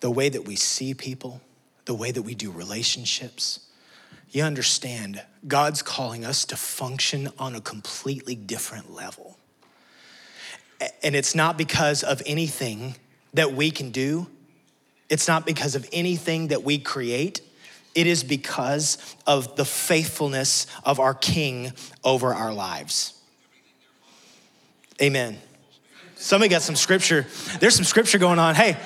The 0.00 0.10
way 0.10 0.28
that 0.28 0.44
we 0.46 0.56
see 0.56 0.94
people, 0.94 1.40
the 1.84 1.94
way 1.94 2.10
that 2.10 2.22
we 2.22 2.34
do 2.34 2.50
relationships, 2.50 3.60
you 4.30 4.42
understand, 4.42 5.22
God's 5.46 5.82
calling 5.82 6.24
us 6.24 6.44
to 6.46 6.56
function 6.56 7.30
on 7.38 7.54
a 7.54 7.60
completely 7.60 8.34
different 8.34 8.92
level. 8.92 9.36
And 11.02 11.14
it's 11.14 11.34
not 11.34 11.56
because 11.56 12.02
of 12.02 12.20
anything 12.26 12.96
that 13.34 13.52
we 13.52 13.70
can 13.70 13.90
do, 13.90 14.26
it's 15.08 15.28
not 15.28 15.46
because 15.46 15.74
of 15.74 15.88
anything 15.92 16.48
that 16.48 16.64
we 16.64 16.78
create. 16.78 17.40
It 17.94 18.06
is 18.06 18.24
because 18.24 18.98
of 19.26 19.56
the 19.56 19.64
faithfulness 19.64 20.66
of 20.84 20.98
our 20.98 21.14
King 21.14 21.72
over 22.02 22.34
our 22.34 22.52
lives. 22.52 23.20
Amen. 25.00 25.38
Somebody 26.16 26.48
got 26.48 26.62
some 26.62 26.76
scripture. 26.76 27.26
There's 27.60 27.74
some 27.74 27.84
scripture 27.84 28.18
going 28.18 28.38
on. 28.38 28.54
Hey, 28.54 28.76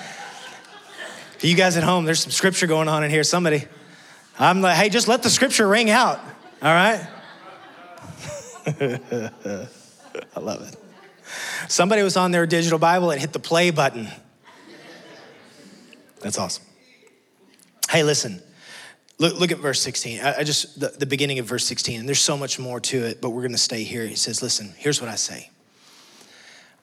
you 1.41 1.55
guys 1.55 1.77
at 1.77 1.85
home, 1.85 2.05
there's 2.05 2.21
some 2.21 2.33
scripture 2.33 2.67
going 2.67 2.89
on 2.89 3.05
in 3.05 3.11
here. 3.11 3.23
Somebody, 3.23 3.65
I'm 4.39 4.61
like, 4.61 4.77
hey, 4.77 4.89
just 4.89 5.09
let 5.09 5.23
the 5.23 5.31
scripture 5.31 5.69
ring 5.69 5.91
out. 5.91 6.19
All 6.63 6.75
right? 6.75 7.07
I 8.67 10.41
love 10.41 10.69
it. 10.69 10.77
Somebody 11.69 12.03
was 12.03 12.17
on 12.17 12.31
their 12.31 12.47
digital 12.47 12.79
Bible 12.79 13.11
and 13.11 13.21
hit 13.21 13.33
the 13.33 13.39
play 13.39 13.71
button. 13.71 14.09
That's 16.21 16.39
awesome. 16.39 16.65
Hey, 17.91 18.03
listen, 18.03 18.43
Look, 19.19 19.39
look 19.39 19.51
at 19.51 19.59
verse 19.59 19.81
16. 19.81 20.21
I, 20.21 20.39
I 20.39 20.45
just, 20.45 20.79
the, 20.79 20.89
the 20.89 21.07
beginning 21.07 21.41
of 21.41 21.47
verse 21.47 21.65
16, 21.65 22.01
and 22.01 22.09
there's 22.09 22.21
so 22.21 22.37
much 22.37 22.59
more 22.59 22.81
to 22.81 22.99
it, 23.05 23.21
but 23.21 23.31
we're 23.31 23.43
going 23.43 23.53
to 23.53 23.59
stay 23.59 23.83
here. 23.83 24.07
He 24.07 24.15
says, 24.15 24.43
Listen, 24.43 24.73
here's 24.77 25.01
what 25.01 25.11
I 25.11 25.17
say. 25.17 25.51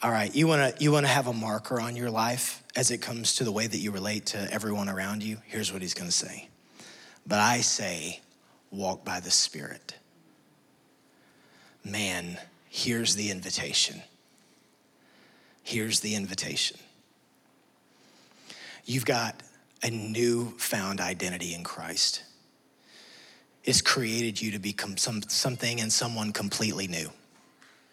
All 0.03 0.11
right, 0.11 0.33
you 0.35 0.45
want 0.45 0.77
to 0.77 0.83
you 0.83 0.91
want 0.91 1.05
to 1.05 1.11
have 1.11 1.27
a 1.27 1.33
marker 1.33 1.79
on 1.79 1.95
your 1.95 2.11
life 2.11 2.61
as 2.75 2.91
it 2.91 2.99
comes 2.99 3.35
to 3.35 3.43
the 3.43 3.51
way 3.51 3.65
that 3.65 3.77
you 3.77 3.91
relate 3.91 4.27
to 4.27 4.53
everyone 4.53 4.89
around 4.89 5.23
you? 5.23 5.37
Here's 5.45 5.71
what 5.71 5.81
he's 5.81 5.93
going 5.93 6.09
to 6.09 6.15
say. 6.15 6.49
But 7.25 7.39
I 7.39 7.61
say, 7.61 8.21
walk 8.69 9.05
by 9.05 9.19
the 9.19 9.31
Spirit. 9.31 9.95
Man, 11.83 12.37
here's 12.69 13.15
the 13.15 13.31
invitation. 13.31 14.01
Here's 15.63 16.01
the 16.01 16.13
invitation. 16.13 16.77
You've 18.85 19.05
got 19.05 19.41
a 19.81 19.89
newfound 19.89 20.99
identity 20.99 21.53
in 21.53 21.63
Christ. 21.63 22.21
It's 23.65 23.81
created 23.81 24.41
you 24.41 24.51
to 24.51 24.59
become 24.59 24.95
some, 24.95 25.23
something 25.23 25.81
and 25.81 25.91
someone 25.91 26.31
completely 26.31 26.87
new. 26.87 27.09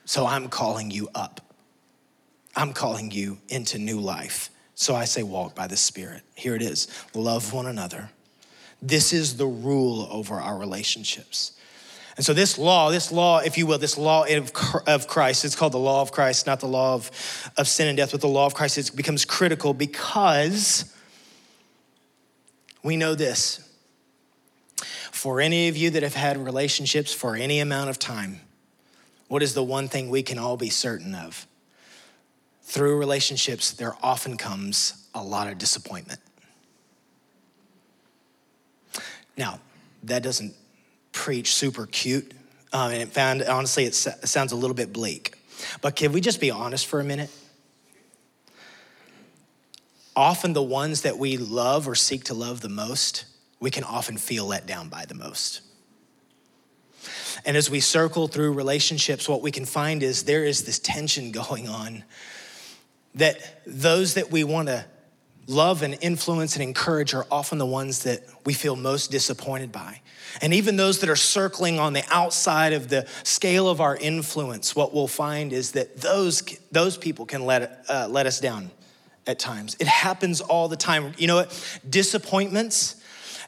So 0.05 0.27
I'm 0.27 0.49
calling 0.49 0.91
you 0.91 1.09
up. 1.15 1.41
I'm 2.55 2.73
calling 2.73 3.11
you 3.11 3.39
into 3.49 3.79
new 3.79 3.99
life. 3.99 4.51
So 4.75 4.95
I 4.95 5.05
say, 5.05 5.23
walk 5.23 5.55
by 5.55 5.67
the 5.67 5.77
Spirit. 5.77 6.23
Here 6.35 6.55
it 6.55 6.63
is 6.63 6.89
love 7.15 7.53
one 7.53 7.67
another. 7.67 8.11
This 8.83 9.13
is 9.13 9.37
the 9.37 9.47
rule 9.47 10.09
over 10.11 10.35
our 10.35 10.59
relationships. 10.59 11.53
And 12.17 12.27
so, 12.27 12.35
this 12.35 12.59
law, 12.59 12.91
this 12.91 13.11
law, 13.11 13.39
if 13.39 13.57
you 13.57 13.67
will, 13.67 13.79
this 13.79 13.97
law 13.97 14.27
of 14.27 15.07
Christ, 15.07 15.45
it's 15.47 15.57
called 15.57 15.73
the 15.73 15.79
law 15.79 16.03
of 16.03 16.13
Christ, 16.13 16.47
not 16.47 16.61
the 16.61 16.67
law 16.67 16.95
of, 16.95 17.11
of 17.57 17.67
sin 17.67 17.89
and 17.89 17.97
death, 17.97 18.13
but 18.13 18.21
the 18.21 18.29
law 18.29 18.45
of 18.45 18.55
Christ, 18.55 18.77
it 18.77 18.95
becomes 18.95 19.25
critical 19.25 19.73
because 19.73 20.95
we 22.83 22.99
know 22.99 23.15
this. 23.15 23.67
For 25.23 25.41
any 25.41 25.69
of 25.69 25.77
you 25.77 25.91
that 25.91 26.03
have 26.03 26.17
had 26.17 26.37
relationships 26.37 27.13
for 27.13 27.37
any 27.37 27.61
amount 27.61 27.91
of 27.91 27.97
time, 27.97 28.41
what 29.29 29.41
is 29.41 29.55
the 29.55 29.63
one 29.63 29.87
thing 29.87 30.11
we 30.11 30.25
can 30.25 30.37
all 30.37 30.57
be 30.57 30.69
certain 30.69 31.15
of? 31.15 31.47
Through 32.65 32.99
relationships, 32.99 33.71
there 33.71 33.95
often 34.03 34.37
comes 34.37 35.07
a 35.15 35.23
lot 35.23 35.47
of 35.47 35.59
disappointment. 35.59 36.19
Now, 39.37 39.61
that 40.03 40.25
doesn't 40.25 40.57
preach 41.13 41.55
super 41.55 41.87
cute. 41.87 42.33
Um, 42.73 42.91
and 42.91 43.01
it 43.01 43.11
found, 43.11 43.45
honestly, 43.45 43.85
it 43.85 43.95
sounds 43.95 44.51
a 44.51 44.57
little 44.57 44.75
bit 44.75 44.93
bleak. 44.93 45.37
But 45.83 45.95
can 45.95 46.11
we 46.11 46.21
just 46.21 46.41
be 46.41 46.51
honest 46.51 46.85
for 46.85 46.99
a 46.99 47.05
minute? 47.05 47.31
often 50.17 50.53
the 50.53 50.63
ones 50.63 51.03
that 51.03 51.17
we 51.17 51.37
love 51.37 51.87
or 51.87 51.95
seek 51.95 52.25
to 52.25 52.35
love 52.35 52.61
the 52.61 52.69
most, 52.69 53.25
we 53.63 53.71
can 53.71 53.85
often 53.85 54.19
feel 54.19 54.45
let 54.45 54.67
down 54.67 54.89
by 54.89 55.05
the 55.07 55.15
most. 55.15 55.61
And 57.47 57.57
as 57.57 57.71
we 57.71 57.79
circle 57.79 58.27
through 58.27 58.53
relationships, 58.53 59.29
what 59.29 59.41
we 59.41 59.53
can 59.53 59.65
find 59.65 60.03
is 60.03 60.25
there 60.25 60.45
is 60.45 60.65
this 60.65 60.81
tension 60.81 61.31
going 61.31 61.69
on 61.69 62.03
that 63.15 63.63
those 63.65 64.15
that 64.15 64.33
we 64.33 64.43
want 64.43 64.67
to 64.67 64.85
love 65.47 65.83
and 65.83 65.97
influence 66.01 66.57
and 66.57 66.63
encourage 66.63 67.15
are 67.15 67.25
often 67.31 67.59
the 67.59 67.67
ones 67.67 68.03
that 68.03 68.25
we 68.45 68.53
feel 68.53 68.75
most 68.75 69.13
disappointed 69.13 69.71
by. 69.71 70.01
And 70.41 70.53
even 70.55 70.77
those 70.77 70.99
that 71.01 71.09
are 71.09 71.17
circling 71.17 71.79
on 71.79 71.93
the 71.93 72.03
outside 72.11 72.73
of 72.73 72.89
the 72.89 73.07
scale 73.23 73.69
of 73.69 73.81
our 73.81 73.97
influence, 73.97 74.75
what 74.75 74.93
we'll 74.93 75.07
find 75.07 75.53
is 75.53 75.73
that 75.73 75.99
those, 75.99 76.43
those 76.73 76.97
people 76.97 77.27
can 77.27 77.47
let, 77.47 77.85
uh, 77.89 78.09
let 78.11 78.27
us 78.27 78.41
down 78.41 78.73
at 79.25 79.39
times. 79.39 79.77
It 79.79 79.87
happens 79.87 80.41
all 80.41 80.67
the 80.67 80.77
time. 80.77 81.13
You 81.17 81.29
know 81.29 81.37
what? 81.37 81.81
Disappointments 81.89 82.97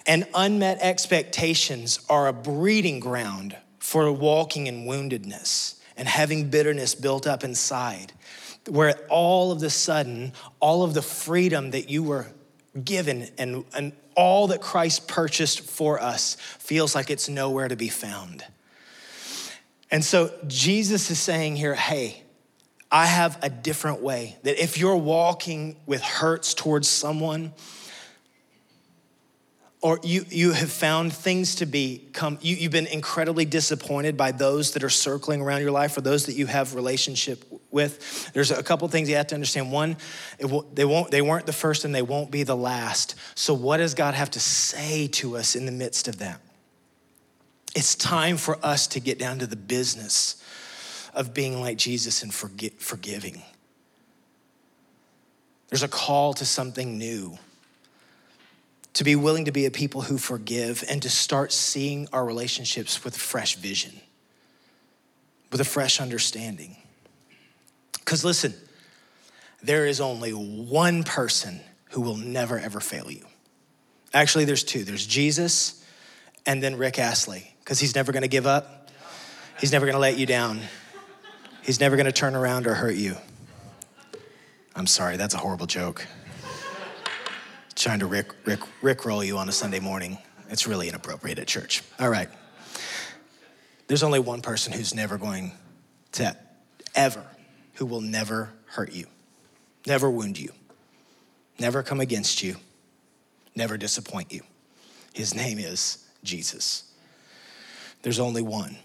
and 0.07 0.27
unmet 0.35 0.79
expectations 0.81 2.01
are 2.09 2.29
a 2.29 2.33
breeding 2.33 3.01
ground 3.01 3.57
for 3.79 4.11
walking 4.13 4.67
in 4.67 4.85
woundedness 4.85 5.79
and 5.97 6.09
having 6.09 6.51
bitterness 6.51 6.95
built 6.95 7.27
up 7.27 7.45
inside, 7.45 8.13
where 8.69 8.95
all 9.09 9.53
of 9.53 9.61
the 9.61 9.71
sudden, 9.71 10.33
all 10.61 10.83
of 10.83 10.95
the 10.95 11.03
freedom 11.03 11.71
that 11.71 11.89
you 11.89 12.03
were 12.03 12.27
given 12.83 13.29
and, 13.39 13.65
and 13.75 13.93
all 14.17 14.49
that 14.49 14.61
Christ 14.61 15.09
purchased 15.09 15.61
for 15.61 16.01
us 16.01 16.37
feels 16.59 16.95
like 16.95 17.11
it's 17.11 17.29
nowhere 17.29 17.69
to 17.69 17.77
be 17.77 17.89
found. 17.89 18.45
And 19.91 20.05
so 20.05 20.33
Jesus 20.47 21.11
is 21.11 21.21
saying 21.21 21.57
here, 21.57 21.75
hey, 21.75 22.23
I 22.91 23.07
have 23.07 23.39
a 23.43 23.51
different 23.51 24.03
way. 24.03 24.37
That 24.43 24.63
if 24.63 24.79
you're 24.79 24.97
walking 24.97 25.77
with 25.87 26.03
hurts 26.03 26.55
towards 26.55 26.89
someone, 26.89 27.53
or 29.85 30.01
you, 30.03 30.25
you 30.31 30.53
have 30.53 30.73
found 30.73 31.13
things 31.13 31.57
to 31.57 31.67
become, 31.67 32.39
you, 32.41 32.57
you've 32.57 32.73
been 32.73 32.87
incredibly 32.87 33.45
disappointed 33.45 34.17
by 34.17 34.33
those 34.33 34.71
that 34.71 34.83
are 34.83 34.89
circling 34.89 35.43
around 35.43 35.61
your 35.61 35.73
life 35.73 35.95
or 35.95 36.01
those 36.01 36.25
that 36.25 36.37
you 36.37 36.47
have 36.47 36.75
relationship 36.75 37.45
with. 37.71 38.33
There's 38.33 38.51
a 38.51 38.63
couple 38.63 38.89
things 38.89 39.11
you 39.11 39.17
have 39.17 39.27
to 39.27 39.35
understand. 39.35 39.71
One, 39.71 39.99
will, 40.41 40.63
they 40.73 40.87
won't 40.87 41.11
they 41.11 41.21
weren't 41.21 41.45
the 41.45 41.53
first 41.53 41.85
and 41.85 41.95
they 41.95 42.01
won't 42.01 42.31
be 42.31 42.45
the 42.45 42.57
last. 42.57 43.15
So 43.35 43.53
what 43.53 43.77
does 43.77 43.93
God 43.93 44.15
have 44.15 44.31
to 44.31 44.41
say 44.41 45.07
to 45.09 45.37
us 45.37 45.55
in 45.55 45.67
the 45.67 45.73
midst 45.73 46.09
of 46.09 46.17
that? 46.17 46.41
It's 47.77 47.95
time 47.95 48.39
for 48.39 48.59
us 48.65 48.87
to 48.87 49.01
get 49.01 49.19
down 49.19 49.41
to 49.41 49.47
the 49.47 49.55
business 49.55 50.43
of 51.13 51.35
being 51.35 51.61
like 51.61 51.77
Jesus 51.77 52.23
and 52.23 52.33
forget, 52.33 52.81
forgiving. 52.81 53.43
There's 55.69 55.83
a 55.83 55.89
call 55.89 56.33
to 56.35 56.47
something 56.47 56.97
new 56.97 57.39
to 58.95 59.05
be 59.05 59.17
willing 59.17 59.45
to 59.45 59.53
be 59.53 59.67
a 59.67 59.71
people 59.71 60.03
who 60.03 60.17
forgive 60.17 60.85
and 60.89 61.03
to 61.03 61.11
start 61.11 61.53
seeing 61.53 62.09
our 62.13 62.25
relationships 62.25 63.05
with 63.05 63.17
fresh 63.17 63.57
vision, 63.57 63.93
with 65.51 65.61
a 65.61 65.65
fresh 65.65 66.01
understanding. 66.01 66.77
Because 67.99 68.25
listen, 68.25 68.55
there 69.63 69.87
is 69.87 70.01
only 70.01 70.31
one 70.31 71.03
person 71.03 71.61
who 71.91 72.01
will 72.01 72.17
never 72.17 72.59
ever 72.59 72.81
fail 72.81 73.11
you. 73.11 73.27
Actually, 74.13 74.45
there's 74.45 74.65
two 74.65 74.85
there's 74.85 75.07
Jesus 75.07 75.85
and 76.47 76.63
then 76.63 76.77
Rick 76.77 76.99
Astley, 76.99 77.55
because 77.61 77.81
he's 77.81 77.95
never 77.95 78.13
gonna 78.13 78.29
give 78.29 78.47
up, 78.47 78.91
he's 79.59 79.73
never 79.73 79.87
gonna 79.87 79.99
let 79.99 80.19
you 80.19 80.27
down, 80.27 80.61
he's 81.63 81.81
never 81.81 81.97
gonna 81.97 82.13
turn 82.13 82.37
around 82.37 82.69
or 82.69 82.75
hurt 82.75 82.95
you. 82.95 83.17
I'm 84.77 84.87
sorry, 84.87 85.17
that's 85.17 85.35
a 85.35 85.39
horrible 85.39 85.67
joke 85.67 86.07
trying 87.85 87.99
to 87.99 88.07
rick, 88.07 88.33
rick, 88.47 88.61
rick 88.81 89.05
roll 89.05 89.23
you 89.23 89.37
on 89.37 89.47
a 89.47 89.53
Sunday 89.53 89.79
morning. 89.79 90.17
It's 90.49 90.67
really 90.67 90.89
inappropriate 90.89 91.39
at 91.39 91.47
church. 91.47 91.83
All 92.01 92.09
right. 92.09 92.31
There's 93.89 94.03
only 94.03 94.21
one 94.21 94.41
person 94.41 94.73
who's 94.73 94.95
never 94.95 95.19
going 95.19 95.53
to 96.13 96.35
ever, 96.95 97.23
who 97.75 97.85
will 97.85 98.01
never 98.01 98.55
hurt 98.69 98.95
you, 98.95 99.07
never 99.87 100.11
wound 100.11 100.39
you, 100.39 100.51
never 101.59 101.83
come 101.83 102.01
against 102.01 102.43
you, 102.43 102.57
never 103.55 103.77
disappoint 103.77 104.33
you. 104.33 104.41
His 105.13 105.35
name 105.35 105.59
is 105.59 106.09
Jesus. 106.23 106.91
There's 108.01 108.19
only 108.19 108.41
one. 108.41 108.79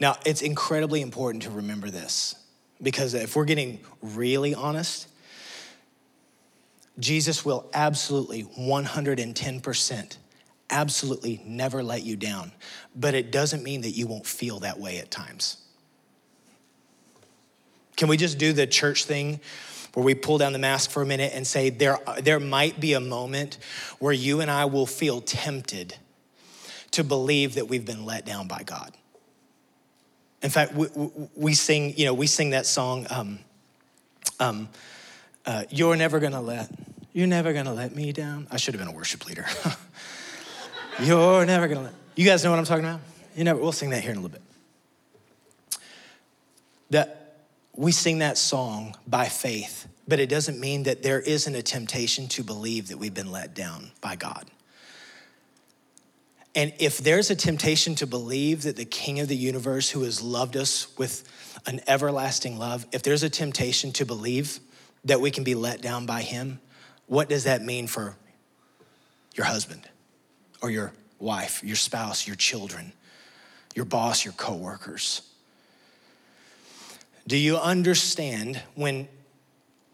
Now, 0.00 0.16
it's 0.24 0.40
incredibly 0.40 1.02
important 1.02 1.42
to 1.42 1.50
remember 1.50 1.90
this 1.90 2.36
because 2.84 3.14
if 3.14 3.34
we're 3.34 3.44
getting 3.44 3.80
really 4.00 4.54
honest, 4.54 5.08
Jesus 6.98 7.44
will 7.44 7.68
absolutely 7.74 8.44
110% 8.44 10.16
absolutely 10.70 11.40
never 11.46 11.82
let 11.82 12.02
you 12.02 12.16
down. 12.16 12.52
But 12.96 13.14
it 13.14 13.30
doesn't 13.30 13.62
mean 13.62 13.82
that 13.82 13.90
you 13.90 14.06
won't 14.06 14.26
feel 14.26 14.60
that 14.60 14.78
way 14.78 14.98
at 14.98 15.10
times. 15.10 15.58
Can 17.96 18.08
we 18.08 18.16
just 18.16 18.38
do 18.38 18.52
the 18.52 18.66
church 18.66 19.04
thing 19.04 19.40
where 19.94 20.04
we 20.04 20.14
pull 20.14 20.38
down 20.38 20.52
the 20.52 20.58
mask 20.58 20.90
for 20.90 21.02
a 21.02 21.06
minute 21.06 21.32
and 21.34 21.46
say, 21.46 21.70
there, 21.70 21.98
there 22.22 22.40
might 22.40 22.80
be 22.80 22.94
a 22.94 23.00
moment 23.00 23.58
where 24.00 24.12
you 24.12 24.40
and 24.40 24.50
I 24.50 24.64
will 24.64 24.86
feel 24.86 25.20
tempted 25.20 25.96
to 26.90 27.04
believe 27.04 27.54
that 27.54 27.68
we've 27.68 27.84
been 27.84 28.04
let 28.04 28.24
down 28.24 28.48
by 28.48 28.62
God? 28.64 28.92
In 30.44 30.50
fact, 30.50 30.74
we, 30.74 30.88
we 31.34 31.54
sing, 31.54 31.94
you 31.96 32.04
know, 32.04 32.12
we 32.12 32.26
sing 32.26 32.50
that 32.50 32.66
song, 32.66 33.06
um, 33.08 33.38
um, 34.38 34.68
uh, 35.46 35.64
You're 35.70 35.96
never 35.96 36.20
gonna 36.20 36.42
let, 36.42 36.70
you're 37.14 37.26
never 37.26 37.54
gonna 37.54 37.72
let 37.72 37.96
me 37.96 38.12
down. 38.12 38.46
I 38.50 38.58
should 38.58 38.74
have 38.74 38.78
been 38.78 38.94
a 38.94 38.96
worship 38.96 39.26
leader. 39.26 39.46
you're 41.02 41.46
never 41.46 41.66
gonna 41.66 41.84
let, 41.84 41.94
you 42.14 42.26
guys 42.26 42.44
know 42.44 42.50
what 42.50 42.58
I'm 42.58 42.66
talking 42.66 42.84
about? 42.84 43.00
You 43.34 43.44
never, 43.44 43.58
we'll 43.58 43.72
sing 43.72 43.90
that 43.90 44.02
here 44.02 44.10
in 44.10 44.18
a 44.18 44.20
little 44.20 44.38
bit. 44.38 45.80
That 46.90 47.36
we 47.74 47.90
sing 47.90 48.18
that 48.18 48.36
song 48.36 48.96
by 49.06 49.26
faith, 49.26 49.88
but 50.06 50.20
it 50.20 50.28
doesn't 50.28 50.60
mean 50.60 50.82
that 50.82 51.02
there 51.02 51.20
isn't 51.20 51.54
a 51.54 51.62
temptation 51.62 52.28
to 52.28 52.42
believe 52.42 52.88
that 52.88 52.98
we've 52.98 53.14
been 53.14 53.32
let 53.32 53.54
down 53.54 53.92
by 54.02 54.16
God. 54.16 54.50
And 56.54 56.72
if 56.78 56.98
there's 56.98 57.30
a 57.30 57.36
temptation 57.36 57.96
to 57.96 58.06
believe 58.06 58.62
that 58.62 58.76
the 58.76 58.84
King 58.84 59.18
of 59.20 59.28
the 59.28 59.36
universe, 59.36 59.90
who 59.90 60.02
has 60.02 60.22
loved 60.22 60.56
us 60.56 60.96
with 60.96 61.28
an 61.66 61.80
everlasting 61.86 62.58
love, 62.58 62.86
if 62.92 63.02
there's 63.02 63.22
a 63.24 63.30
temptation 63.30 63.92
to 63.92 64.06
believe 64.06 64.60
that 65.04 65.20
we 65.20 65.30
can 65.30 65.42
be 65.42 65.54
let 65.54 65.82
down 65.82 66.06
by 66.06 66.22
him, 66.22 66.60
what 67.06 67.28
does 67.28 67.44
that 67.44 67.62
mean 67.62 67.86
for 67.86 68.16
your 69.34 69.46
husband 69.46 69.82
or 70.62 70.70
your 70.70 70.92
wife, 71.18 71.62
your 71.64 71.76
spouse, 71.76 72.26
your 72.26 72.36
children, 72.36 72.92
your 73.74 73.84
boss, 73.84 74.24
your 74.24 74.34
coworkers? 74.34 75.22
Do 77.26 77.36
you 77.36 77.56
understand 77.56 78.62
when 78.74 79.08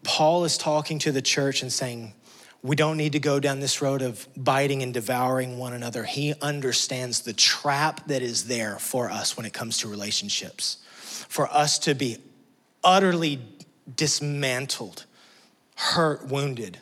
Paul 0.03 0.45
is 0.45 0.59
talking 0.59 0.99
to 1.01 1.13
the 1.13 1.23
church 1.23 1.63
and 1.63 1.73
saying, 1.73 2.13
we 2.63 2.77
don't 2.77 2.97
need 2.97 3.13
to 3.13 3.21
go 3.21 3.41
down 3.41 3.61
this 3.61 3.81
road 3.81 4.03
of 4.03 4.29
biting 4.37 4.83
and 4.83 4.93
devouring 4.93 5.57
one 5.57 5.73
another. 5.73 6.05
He 6.05 6.35
understands 6.43 7.23
the 7.23 7.33
trap 7.33 8.07
that 8.09 8.23
is 8.23 8.45
there 8.45 8.79
for 8.79 9.11
us 9.11 9.37
when 9.37 9.47
it 9.47 9.53
comes 9.53 9.79
to 9.79 9.89
relationships, 9.89 10.77
for 11.29 11.49
us 11.49 11.79
to 11.81 11.95
be 11.95 12.19
utterly 12.85 13.41
dismantled, 13.97 15.07
hurt, 15.75 16.27
wounded 16.27 16.79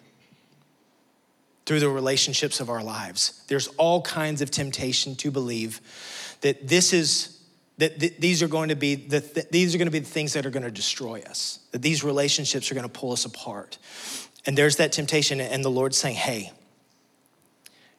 through 1.64 1.80
the 1.80 1.88
relationships 1.88 2.60
of 2.60 2.70
our 2.70 2.82
lives. 2.82 3.44
There's 3.46 3.68
all 3.76 4.02
kinds 4.02 4.40
of 4.42 4.50
temptation 4.50 5.14
to 5.16 5.30
believe 5.30 5.80
that 6.40 6.66
this 6.66 6.92
is 6.92 7.38
that 7.76 8.00
th- 8.00 8.14
these 8.18 8.42
are 8.42 8.48
going 8.48 8.70
to 8.70 8.74
be 8.74 8.96
the 8.96 9.20
th- 9.20 9.48
these 9.50 9.74
are 9.74 9.78
going 9.78 9.86
to 9.86 9.92
be 9.92 10.00
the 10.00 10.06
things 10.06 10.32
that 10.32 10.44
are 10.44 10.50
going 10.50 10.64
to 10.64 10.70
destroy 10.70 11.20
us. 11.20 11.60
That 11.70 11.82
these 11.82 12.02
relationships 12.02 12.70
are 12.70 12.74
going 12.74 12.86
to 12.86 12.92
pull 12.92 13.12
us 13.12 13.24
apart. 13.24 13.78
And 14.46 14.56
there's 14.56 14.76
that 14.76 14.92
temptation, 14.92 15.40
and 15.40 15.64
the 15.64 15.70
Lord's 15.70 15.96
saying, 15.96 16.16
hey, 16.16 16.52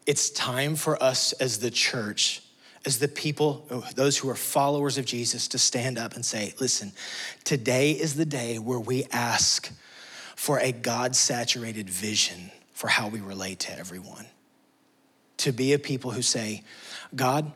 it's 0.06 0.30
time 0.32 0.76
for 0.76 1.02
us 1.02 1.34
as 1.34 1.60
the 1.60 1.70
church, 1.70 2.42
as 2.86 2.98
the 3.00 3.08
people, 3.08 3.68
those 3.96 4.18
who 4.18 4.30
are 4.30 4.36
followers 4.36 4.98
of 4.98 5.06
Jesus, 5.06 5.48
to 5.50 5.60
stand 5.60 5.98
up 5.98 6.16
and 6.16 6.26
say, 6.26 6.54
listen, 6.60 6.92
today 7.44 7.92
is 7.92 8.16
the 8.16 8.26
day 8.26 8.58
where 8.58 8.80
we 8.80 9.06
ask 9.12 9.72
for 10.36 10.60
a 10.60 10.72
God 10.72 11.16
saturated 11.16 11.90
vision 11.90 12.50
for 12.72 12.88
how 12.88 13.10
we 13.10 13.20
relate 13.20 13.60
to 13.60 13.78
everyone. 13.78 14.26
To 15.38 15.52
be 15.52 15.74
a 15.74 15.80
people 15.80 16.12
who 16.12 16.22
say, 16.22 16.64
God, 17.16 17.52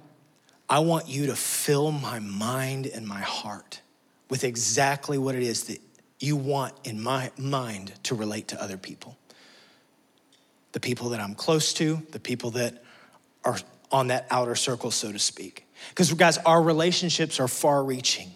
I 0.70 0.80
want 0.80 1.08
you 1.08 1.28
to 1.28 1.36
fill 1.36 1.92
my 1.92 2.20
mind 2.20 2.88
and 2.88 3.08
my 3.08 3.22
heart 3.22 3.82
with 4.30 4.44
exactly 4.44 5.18
what 5.18 5.36
it 5.36 5.44
is 5.44 5.64
that 5.66 5.80
you 6.24 6.38
want 6.38 6.74
in 6.86 7.02
my 7.02 7.32
mind 7.38 7.92
to 8.04 8.16
relate 8.16 8.48
to 8.50 8.62
other 8.62 8.78
people. 8.78 9.18
The 10.72 10.80
people 10.80 11.10
that 11.10 11.20
I'm 11.20 11.36
close 11.36 11.74
to, 11.74 12.02
the 12.12 12.20
people 12.20 12.52
that 12.52 12.82
are 13.44 13.58
on 13.92 14.08
that 14.08 14.26
outer 14.32 14.56
circle, 14.56 14.90
so 14.90 15.12
to 15.12 15.20
speak. 15.20 15.68
Because, 15.90 16.12
guys, 16.14 16.38
our 16.40 16.62
relationships 16.62 17.40
are 17.40 17.50
far 17.50 17.84
reaching. 17.84 18.32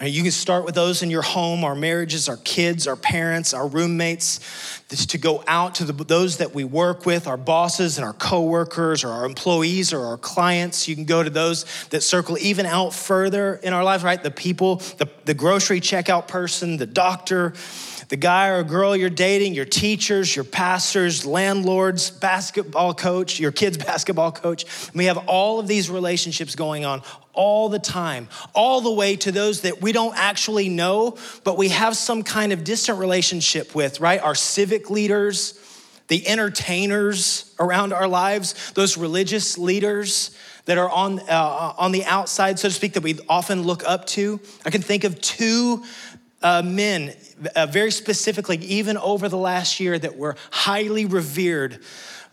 You 0.00 0.22
can 0.22 0.32
start 0.32 0.64
with 0.64 0.74
those 0.74 1.02
in 1.02 1.10
your 1.10 1.22
home, 1.22 1.62
our 1.62 1.76
marriages, 1.76 2.28
our 2.28 2.38
kids, 2.38 2.88
our 2.88 2.96
parents, 2.96 3.54
our 3.54 3.68
roommates, 3.68 4.40
this 4.88 5.06
to 5.06 5.18
go 5.18 5.44
out 5.46 5.76
to 5.76 5.84
the, 5.84 5.92
those 5.92 6.38
that 6.38 6.54
we 6.54 6.64
work 6.64 7.06
with, 7.06 7.28
our 7.28 7.36
bosses 7.36 7.98
and 7.98 8.04
our 8.04 8.14
coworkers, 8.14 9.04
or 9.04 9.10
our 9.10 9.24
employees, 9.24 9.92
or 9.92 10.06
our 10.06 10.16
clients. 10.16 10.88
You 10.88 10.96
can 10.96 11.04
go 11.04 11.22
to 11.22 11.30
those 11.30 11.66
that 11.90 12.02
circle 12.02 12.36
even 12.40 12.66
out 12.66 12.94
further 12.94 13.54
in 13.62 13.72
our 13.72 13.84
life, 13.84 14.02
right? 14.02 14.20
The 14.20 14.32
people, 14.32 14.76
the, 14.96 15.08
the 15.24 15.34
grocery 15.34 15.80
checkout 15.80 16.28
person, 16.28 16.76
the 16.76 16.86
doctor, 16.86 17.54
the 18.08 18.16
guy 18.16 18.48
or 18.48 18.62
girl 18.62 18.94
you're 18.94 19.08
dating, 19.08 19.54
your 19.54 19.64
teachers, 19.64 20.36
your 20.36 20.44
pastors, 20.44 21.24
landlords, 21.24 22.10
basketball 22.10 22.92
coach, 22.92 23.40
your 23.40 23.52
kid's 23.52 23.78
basketball 23.84 24.32
coach. 24.32 24.66
We 24.94 25.06
have 25.06 25.16
all 25.26 25.58
of 25.58 25.66
these 25.66 25.88
relationships 25.88 26.54
going 26.54 26.84
on 26.84 27.02
all 27.32 27.70
the 27.70 27.78
time, 27.78 28.28
all 28.54 28.82
the 28.82 28.92
way 28.92 29.16
to 29.16 29.32
those 29.32 29.62
that 29.62 29.80
we 29.80 29.92
don't 29.92 30.14
actually 30.16 30.68
know, 30.68 31.16
but 31.44 31.56
we 31.56 31.70
have 31.70 31.96
some 31.96 32.22
kind 32.22 32.52
of 32.52 32.64
distant 32.64 32.98
relationship 32.98 33.74
with, 33.74 34.00
right? 34.00 34.20
Our 34.20 34.34
civic 34.34 34.90
leaders, 34.90 35.58
the 36.08 36.28
entertainers 36.28 37.54
around 37.58 37.94
our 37.94 38.08
lives, 38.08 38.72
those 38.72 38.98
religious 38.98 39.56
leaders 39.56 40.36
that 40.64 40.78
are 40.78 40.88
on, 40.88 41.20
uh, 41.28 41.74
on 41.76 41.92
the 41.92 42.04
outside, 42.04 42.58
so 42.58 42.68
to 42.68 42.74
speak, 42.74 42.92
that 42.94 43.02
we 43.02 43.18
often 43.28 43.62
look 43.62 43.82
up 43.84 44.06
to. 44.06 44.40
I 44.64 44.70
can 44.70 44.82
think 44.82 45.04
of 45.04 45.20
two 45.20 45.84
uh, 46.42 46.62
men, 46.62 47.14
uh, 47.54 47.66
very 47.66 47.90
specifically, 47.90 48.56
even 48.58 48.96
over 48.96 49.28
the 49.28 49.36
last 49.36 49.80
year, 49.80 49.98
that 49.98 50.16
were 50.16 50.36
highly 50.50 51.04
revered 51.04 51.80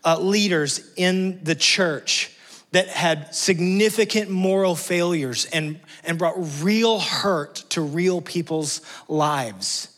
uh, 0.04 0.20
leaders 0.20 0.92
in 0.96 1.44
the 1.44 1.56
church 1.56 2.32
that 2.72 2.88
had 2.88 3.34
significant 3.34 4.30
moral 4.30 4.76
failures 4.76 5.46
and, 5.46 5.80
and 6.04 6.20
brought 6.20 6.36
real 6.62 7.00
hurt 7.00 7.56
to 7.70 7.82
real 7.82 8.22
people's 8.22 8.82
lives. 9.08 9.96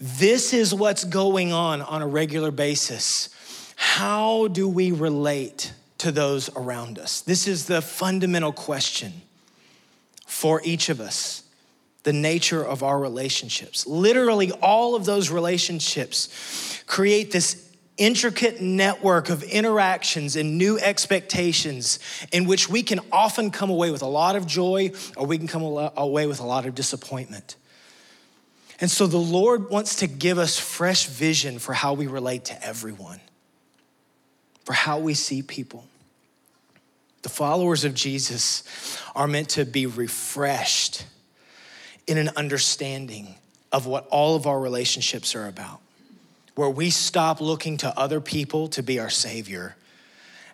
This 0.00 0.52
is 0.52 0.74
what's 0.74 1.04
going 1.04 1.52
on 1.52 1.82
on 1.82 2.02
a 2.02 2.06
regular 2.06 2.50
basis. 2.50 3.28
How 3.76 4.48
do 4.48 4.68
we 4.68 4.90
relate 4.90 5.72
to 5.98 6.12
those 6.12 6.48
around 6.56 6.98
us? 6.98 7.20
This 7.20 7.46
is 7.48 7.66
the 7.66 7.82
fundamental 7.82 8.52
question. 8.52 9.22
for 10.26 10.60
each 10.64 10.88
of 10.88 11.00
us 11.00 11.44
the 12.06 12.12
nature 12.12 12.64
of 12.64 12.84
our 12.84 13.00
relationships. 13.00 13.84
Literally, 13.84 14.52
all 14.52 14.94
of 14.94 15.04
those 15.04 15.28
relationships 15.28 16.80
create 16.86 17.32
this 17.32 17.68
intricate 17.96 18.60
network 18.60 19.28
of 19.28 19.42
interactions 19.42 20.36
and 20.36 20.56
new 20.56 20.78
expectations 20.78 21.98
in 22.30 22.46
which 22.46 22.68
we 22.68 22.84
can 22.84 23.00
often 23.10 23.50
come 23.50 23.70
away 23.70 23.90
with 23.90 24.02
a 24.02 24.06
lot 24.06 24.36
of 24.36 24.46
joy 24.46 24.92
or 25.16 25.26
we 25.26 25.36
can 25.36 25.48
come 25.48 25.62
away 25.62 26.28
with 26.28 26.38
a 26.38 26.46
lot 26.46 26.64
of 26.64 26.76
disappointment. 26.76 27.56
And 28.80 28.88
so 28.88 29.08
the 29.08 29.16
Lord 29.16 29.68
wants 29.68 29.96
to 29.96 30.06
give 30.06 30.38
us 30.38 30.60
fresh 30.60 31.06
vision 31.06 31.58
for 31.58 31.72
how 31.72 31.94
we 31.94 32.06
relate 32.06 32.44
to 32.44 32.64
everyone, 32.64 33.20
for 34.66 34.74
how 34.74 34.98
we 34.98 35.14
see 35.14 35.40
people. 35.40 35.86
The 37.22 37.28
followers 37.30 37.84
of 37.84 37.94
Jesus 37.94 38.62
are 39.14 39.26
meant 39.26 39.48
to 39.50 39.64
be 39.64 39.86
refreshed 39.86 41.06
in 42.06 42.18
an 42.18 42.30
understanding 42.36 43.36
of 43.72 43.86
what 43.86 44.06
all 44.08 44.36
of 44.36 44.46
our 44.46 44.60
relationships 44.60 45.34
are 45.34 45.46
about, 45.46 45.80
where 46.56 46.68
we 46.68 46.90
stop 46.90 47.40
looking 47.40 47.78
to 47.78 47.98
other 47.98 48.20
people 48.20 48.68
to 48.68 48.82
be 48.82 48.98
our 48.98 49.10
Savior 49.10 49.76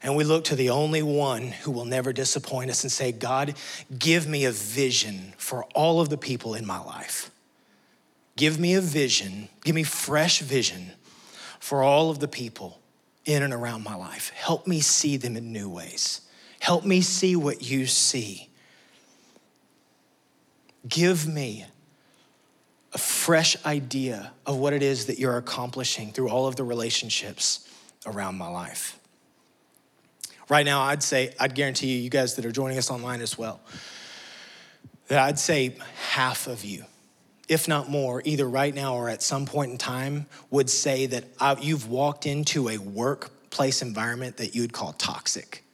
and 0.02 0.16
we 0.16 0.24
look 0.24 0.44
to 0.44 0.56
the 0.56 0.70
only 0.70 1.02
one 1.02 1.48
who 1.48 1.70
will 1.70 1.84
never 1.84 2.12
disappoint 2.12 2.70
us 2.70 2.82
and 2.82 2.90
say, 2.90 3.12
God, 3.12 3.54
give 3.96 4.26
me 4.26 4.44
a 4.44 4.50
vision 4.50 5.32
for 5.36 5.64
all 5.74 6.00
of 6.00 6.08
the 6.08 6.18
people 6.18 6.54
in 6.54 6.66
my 6.66 6.80
life. 6.80 7.30
Give 8.36 8.58
me 8.58 8.74
a 8.74 8.80
vision, 8.80 9.48
give 9.62 9.74
me 9.74 9.84
fresh 9.84 10.40
vision 10.40 10.92
for 11.60 11.82
all 11.84 12.10
of 12.10 12.18
the 12.18 12.26
people 12.26 12.81
in 13.24 13.42
and 13.42 13.52
around 13.52 13.84
my 13.84 13.94
life. 13.94 14.30
Help 14.34 14.66
me 14.66 14.80
see 14.80 15.16
them 15.16 15.36
in 15.36 15.52
new 15.52 15.68
ways. 15.68 16.22
Help 16.60 16.84
me 16.84 17.00
see 17.00 17.36
what 17.36 17.62
you 17.62 17.86
see. 17.86 18.48
Give 20.88 21.26
me 21.26 21.66
a 22.92 22.98
fresh 22.98 23.56
idea 23.64 24.32
of 24.44 24.56
what 24.56 24.72
it 24.72 24.82
is 24.82 25.06
that 25.06 25.18
you're 25.18 25.36
accomplishing 25.36 26.12
through 26.12 26.28
all 26.28 26.46
of 26.46 26.56
the 26.56 26.64
relationships 26.64 27.68
around 28.06 28.36
my 28.36 28.48
life. 28.48 28.98
Right 30.48 30.66
now, 30.66 30.82
I'd 30.82 31.02
say, 31.02 31.32
I'd 31.40 31.54
guarantee 31.54 31.86
you, 31.88 32.02
you 32.02 32.10
guys 32.10 32.34
that 32.34 32.44
are 32.44 32.52
joining 32.52 32.76
us 32.76 32.90
online 32.90 33.22
as 33.22 33.38
well, 33.38 33.60
that 35.08 35.18
I'd 35.18 35.38
say 35.38 35.76
half 36.10 36.46
of 36.46 36.64
you, 36.64 36.84
if 37.48 37.68
not 37.68 37.90
more, 37.90 38.22
either 38.24 38.48
right 38.48 38.74
now 38.74 38.94
or 38.94 39.08
at 39.08 39.22
some 39.22 39.46
point 39.46 39.72
in 39.72 39.78
time, 39.78 40.26
would 40.50 40.70
say 40.70 41.06
that 41.06 41.24
uh, 41.40 41.56
you've 41.60 41.88
walked 41.88 42.26
into 42.26 42.68
a 42.68 42.78
workplace 42.78 43.82
environment 43.82 44.36
that 44.38 44.54
you'd 44.54 44.72
call 44.72 44.92
toxic, 44.92 45.64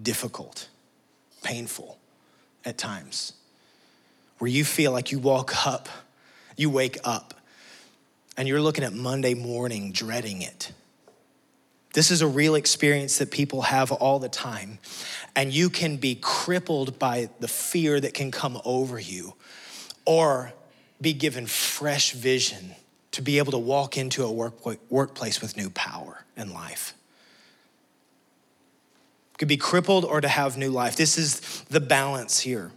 difficult, 0.00 0.68
painful 1.42 1.98
at 2.64 2.78
times 2.78 3.32
where 4.38 4.50
you 4.50 4.64
feel 4.64 4.92
like 4.92 5.10
you 5.12 5.18
walk 5.18 5.66
up, 5.66 5.88
you 6.56 6.70
wake 6.70 6.98
up, 7.04 7.34
and 8.36 8.46
you're 8.46 8.62
looking 8.62 8.84
at 8.84 8.92
Monday 8.92 9.34
morning 9.34 9.90
dreading 9.92 10.42
it. 10.42 10.72
This 11.94 12.10
is 12.10 12.22
a 12.22 12.26
real 12.26 12.54
experience 12.54 13.18
that 13.18 13.30
people 13.30 13.62
have 13.62 13.90
all 13.90 14.18
the 14.18 14.28
time. 14.28 14.78
And 15.34 15.52
you 15.52 15.70
can 15.70 15.96
be 15.96 16.14
crippled 16.14 16.98
by 16.98 17.30
the 17.40 17.48
fear 17.48 17.98
that 17.98 18.14
can 18.14 18.30
come 18.30 18.60
over 18.64 18.98
you, 19.00 19.34
or 20.04 20.52
be 21.00 21.12
given 21.12 21.46
fresh 21.46 22.12
vision 22.12 22.74
to 23.12 23.22
be 23.22 23.38
able 23.38 23.52
to 23.52 23.58
walk 23.58 23.96
into 23.96 24.24
a 24.24 24.30
work, 24.30 24.54
workplace 24.90 25.40
with 25.40 25.56
new 25.56 25.70
power 25.70 26.24
and 26.36 26.52
life. 26.52 26.94
Could 29.38 29.48
be 29.48 29.56
crippled 29.56 30.04
or 30.04 30.20
to 30.20 30.28
have 30.28 30.56
new 30.56 30.70
life. 30.70 30.96
This 30.96 31.16
is 31.16 31.40
the 31.70 31.80
balance 31.80 32.40
here 32.40 32.72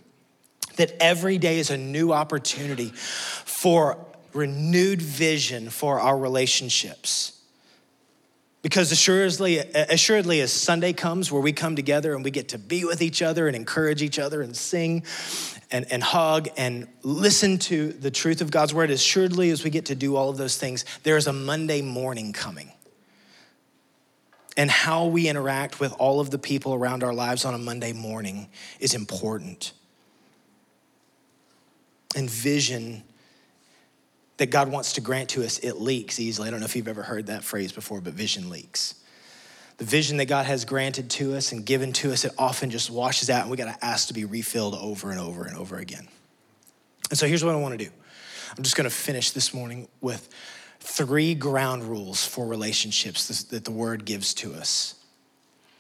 that 0.76 0.94
every 1.00 1.38
day 1.38 1.60
is 1.60 1.70
a 1.70 1.78
new 1.78 2.14
opportunity 2.14 2.90
for 2.90 3.98
renewed 4.34 5.02
vision 5.02 5.70
for 5.70 6.00
our 6.00 6.18
relationships. 6.18 7.41
Because 8.62 8.92
assuredly, 8.92 9.58
assuredly, 9.58 10.40
as 10.42 10.54
Sunday 10.54 10.94
comes 10.94 11.32
where 11.32 11.42
we 11.42 11.52
come 11.52 11.76
together 11.76 12.14
and 12.14 12.24
we 12.24 12.30
get 12.30 12.50
to 12.50 12.60
be 12.60 12.86
with 12.86 13.02
each 13.02 13.22
other 13.24 13.48
and 13.48 13.56
encourage 13.56 14.04
each 14.04 14.20
other 14.20 14.42
and 14.42 14.56
sing 14.56 15.04
and, 15.72 15.92
and 15.92 16.04
hug 16.04 16.48
and 16.58 16.88
listen 17.02 17.58
to 17.58 17.92
the 17.92 18.12
truth 18.12 18.40
of 18.42 18.52
God's 18.52 18.74
word, 18.74 18.92
assuredly 18.92 19.50
as 19.50 19.64
we 19.64 19.72
get 19.72 19.86
to 19.86 19.96
do 19.96 20.16
all 20.16 20.30
of 20.30 20.38
those 20.38 20.58
things, 20.58 20.86
there 21.04 21.18
is 21.18 21.26
a 21.26 21.34
Monday 21.34 21.82
morning 21.82 22.34
coming. 22.34 22.72
And 24.58 24.70
how 24.70 25.08
we 25.08 25.28
interact 25.28 25.80
with 25.80 25.94
all 25.94 26.20
of 26.20 26.30
the 26.30 26.38
people 26.38 26.74
around 26.74 27.04
our 27.04 27.14
lives 27.14 27.46
on 27.46 27.56
a 27.56 27.58
Monday 27.58 27.94
morning 27.94 28.48
is 28.80 28.94
important 28.94 29.74
and 32.16 32.30
vision 32.30 33.04
that 34.42 34.50
God 34.50 34.72
wants 34.72 34.94
to 34.94 35.02
grant 35.02 35.30
to 35.30 35.44
us, 35.46 35.60
it 35.60 35.80
leaks 35.80 36.20
easily. 36.20 36.48
I 36.48 36.52
don't 36.52 36.62
know 36.62 36.66
if 36.66 36.76
you've 36.76 36.88
ever 36.88 37.04
heard 37.04 37.28
that 37.28 37.44
phrase 37.44 37.72
before, 37.72 38.02
but 38.02 38.14
vision 38.14 38.50
leaks. 38.50 38.96
The 39.78 39.86
vision 39.86 40.18
that 40.18 40.26
God 40.26 40.48
has 40.48 40.66
granted 40.66 41.12
to 41.12 41.36
us 41.36 41.52
and 41.52 41.64
given 41.64 41.94
to 41.94 42.12
us, 42.12 42.26
it 42.26 42.32
often 42.40 42.72
just 42.72 42.90
washes 42.90 43.30
out, 43.30 43.44
and 43.44 43.52
we 43.52 43.58
got 43.58 43.66
to 43.66 43.86
ask 43.86 44.08
to 44.08 44.16
be 44.16 44.26
refilled 44.26 44.74
over 44.74 45.12
and 45.12 45.20
over 45.20 45.44
and 45.44 45.56
over 45.56 45.78
again. 45.78 46.08
And 47.12 47.20
so 47.20 47.28
here's 47.28 47.46
what 47.46 47.54
I 47.54 47.58
want 47.60 47.78
to 47.78 47.86
do 47.86 47.92
I'm 48.58 48.64
just 48.64 48.76
going 48.76 48.90
to 48.90 48.96
finish 48.96 49.30
this 49.30 49.54
morning 49.54 49.88
with 50.02 50.28
three 50.80 51.36
ground 51.36 51.84
rules 51.84 52.26
for 52.26 52.48
relationships 52.48 53.44
that 53.44 53.64
the 53.64 53.70
word 53.70 54.06
gives 54.06 54.34
to 54.34 54.56
us. 54.56 54.96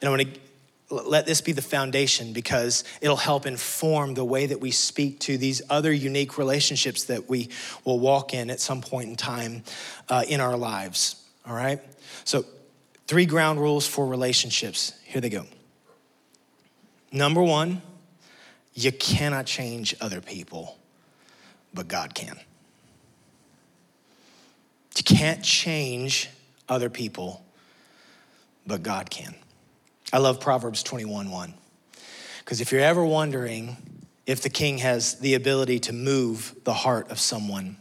And 0.01 0.07
I 0.07 0.11
want 0.11 0.35
to 0.35 0.39
let 0.91 1.25
this 1.25 1.41
be 1.41 1.51
the 1.53 1.61
foundation 1.61 2.33
because 2.33 2.83
it'll 2.99 3.15
help 3.15 3.45
inform 3.45 4.13
the 4.13 4.25
way 4.25 4.45
that 4.45 4.59
we 4.59 4.71
speak 4.71 5.19
to 5.21 5.37
these 5.37 5.61
other 5.69 5.91
unique 5.91 6.37
relationships 6.37 7.05
that 7.05 7.29
we 7.29 7.49
will 7.85 7.99
walk 7.99 8.33
in 8.33 8.49
at 8.49 8.59
some 8.59 8.81
point 8.81 9.09
in 9.09 9.15
time 9.15 9.63
uh, 10.09 10.23
in 10.27 10.39
our 10.39 10.57
lives. 10.57 11.15
All 11.47 11.55
right? 11.55 11.79
So, 12.23 12.45
three 13.07 13.25
ground 13.25 13.59
rules 13.59 13.87
for 13.87 14.05
relationships. 14.05 14.93
Here 15.03 15.21
they 15.21 15.29
go. 15.29 15.45
Number 17.11 17.41
one, 17.41 17.81
you 18.73 18.91
cannot 18.91 19.45
change 19.45 19.95
other 19.99 20.21
people, 20.21 20.77
but 21.73 21.87
God 21.87 22.13
can. 22.13 22.37
You 24.97 25.03
can't 25.03 25.43
change 25.43 26.29
other 26.69 26.89
people, 26.89 27.43
but 28.67 28.83
God 28.83 29.09
can. 29.09 29.35
I 30.13 30.17
love 30.17 30.39
Proverbs 30.39 30.83
21 30.83 31.31
1. 31.31 31.53
Because 32.39 32.59
if 32.59 32.71
you're 32.71 32.81
ever 32.81 33.05
wondering 33.05 33.77
if 34.25 34.41
the 34.41 34.49
king 34.49 34.79
has 34.79 35.19
the 35.19 35.35
ability 35.35 35.79
to 35.79 35.93
move 35.93 36.55
the 36.63 36.73
heart 36.73 37.09
of 37.09 37.19
someone, 37.19 37.77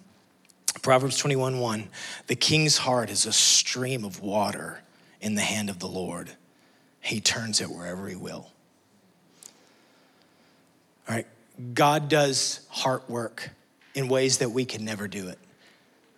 Proverbs 0.83 1.17
21 1.19 1.59
1, 1.59 1.89
the 2.29 2.37
king's 2.37 2.79
heart 2.79 3.11
is 3.11 3.27
a 3.27 3.33
stream 3.33 4.05
of 4.05 4.21
water 4.21 4.81
in 5.21 5.35
the 5.35 5.43
hand 5.43 5.71
of 5.71 5.79
the 5.81 5.89
Lord. 5.89 6.31
He 7.01 7.21
turns 7.21 7.61
it 7.61 7.71
wherever 7.71 8.07
he 8.07 8.17
will. 8.17 8.51
All 11.09 11.17
right, 11.17 11.27
God 11.75 12.09
does 12.09 12.61
heart 12.69 13.11
work 13.11 13.51
in 13.95 14.09
ways 14.09 14.39
that 14.39 14.51
we 14.51 14.65
can 14.65 14.85
never 14.85 15.09
do 15.09 15.29
it, 15.29 15.39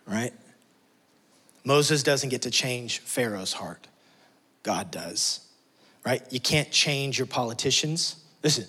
right? 0.05 0.33
Moses 1.65 2.03
doesn't 2.03 2.29
get 2.29 2.43
to 2.43 2.51
change 2.51 2.99
Pharaoh's 2.99 3.53
heart, 3.53 3.87
God 4.61 4.91
does 4.91 5.42
right? 6.05 6.21
You 6.31 6.39
can't 6.39 6.71
change 6.71 7.17
your 7.17 7.27
politicians. 7.27 8.17
Listen, 8.43 8.65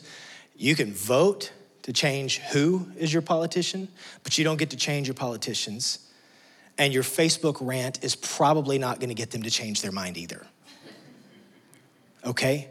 you 0.57 0.75
can 0.75 0.93
vote 0.93 1.53
to 1.83 1.93
change 1.93 2.39
who 2.39 2.87
is 2.97 3.13
your 3.13 3.23
politician, 3.23 3.89
but 4.23 4.39
you 4.39 4.45
don't 4.45 4.57
get 4.57 4.71
to 4.71 4.77
change 4.77 5.07
your 5.07 5.15
politicians. 5.15 5.99
And 6.79 6.93
your 6.93 7.03
Facebook 7.03 7.59
rant 7.61 8.03
is 8.03 8.17
probably 8.17 8.79
not 8.79 9.01
gonna 9.01 9.15
get 9.15 9.31
them 9.31 9.43
to 9.43 9.51
change 9.51 9.83
their 9.83 9.93
mind 9.93 10.17
either. 10.17 10.47
Okay? 12.25 12.69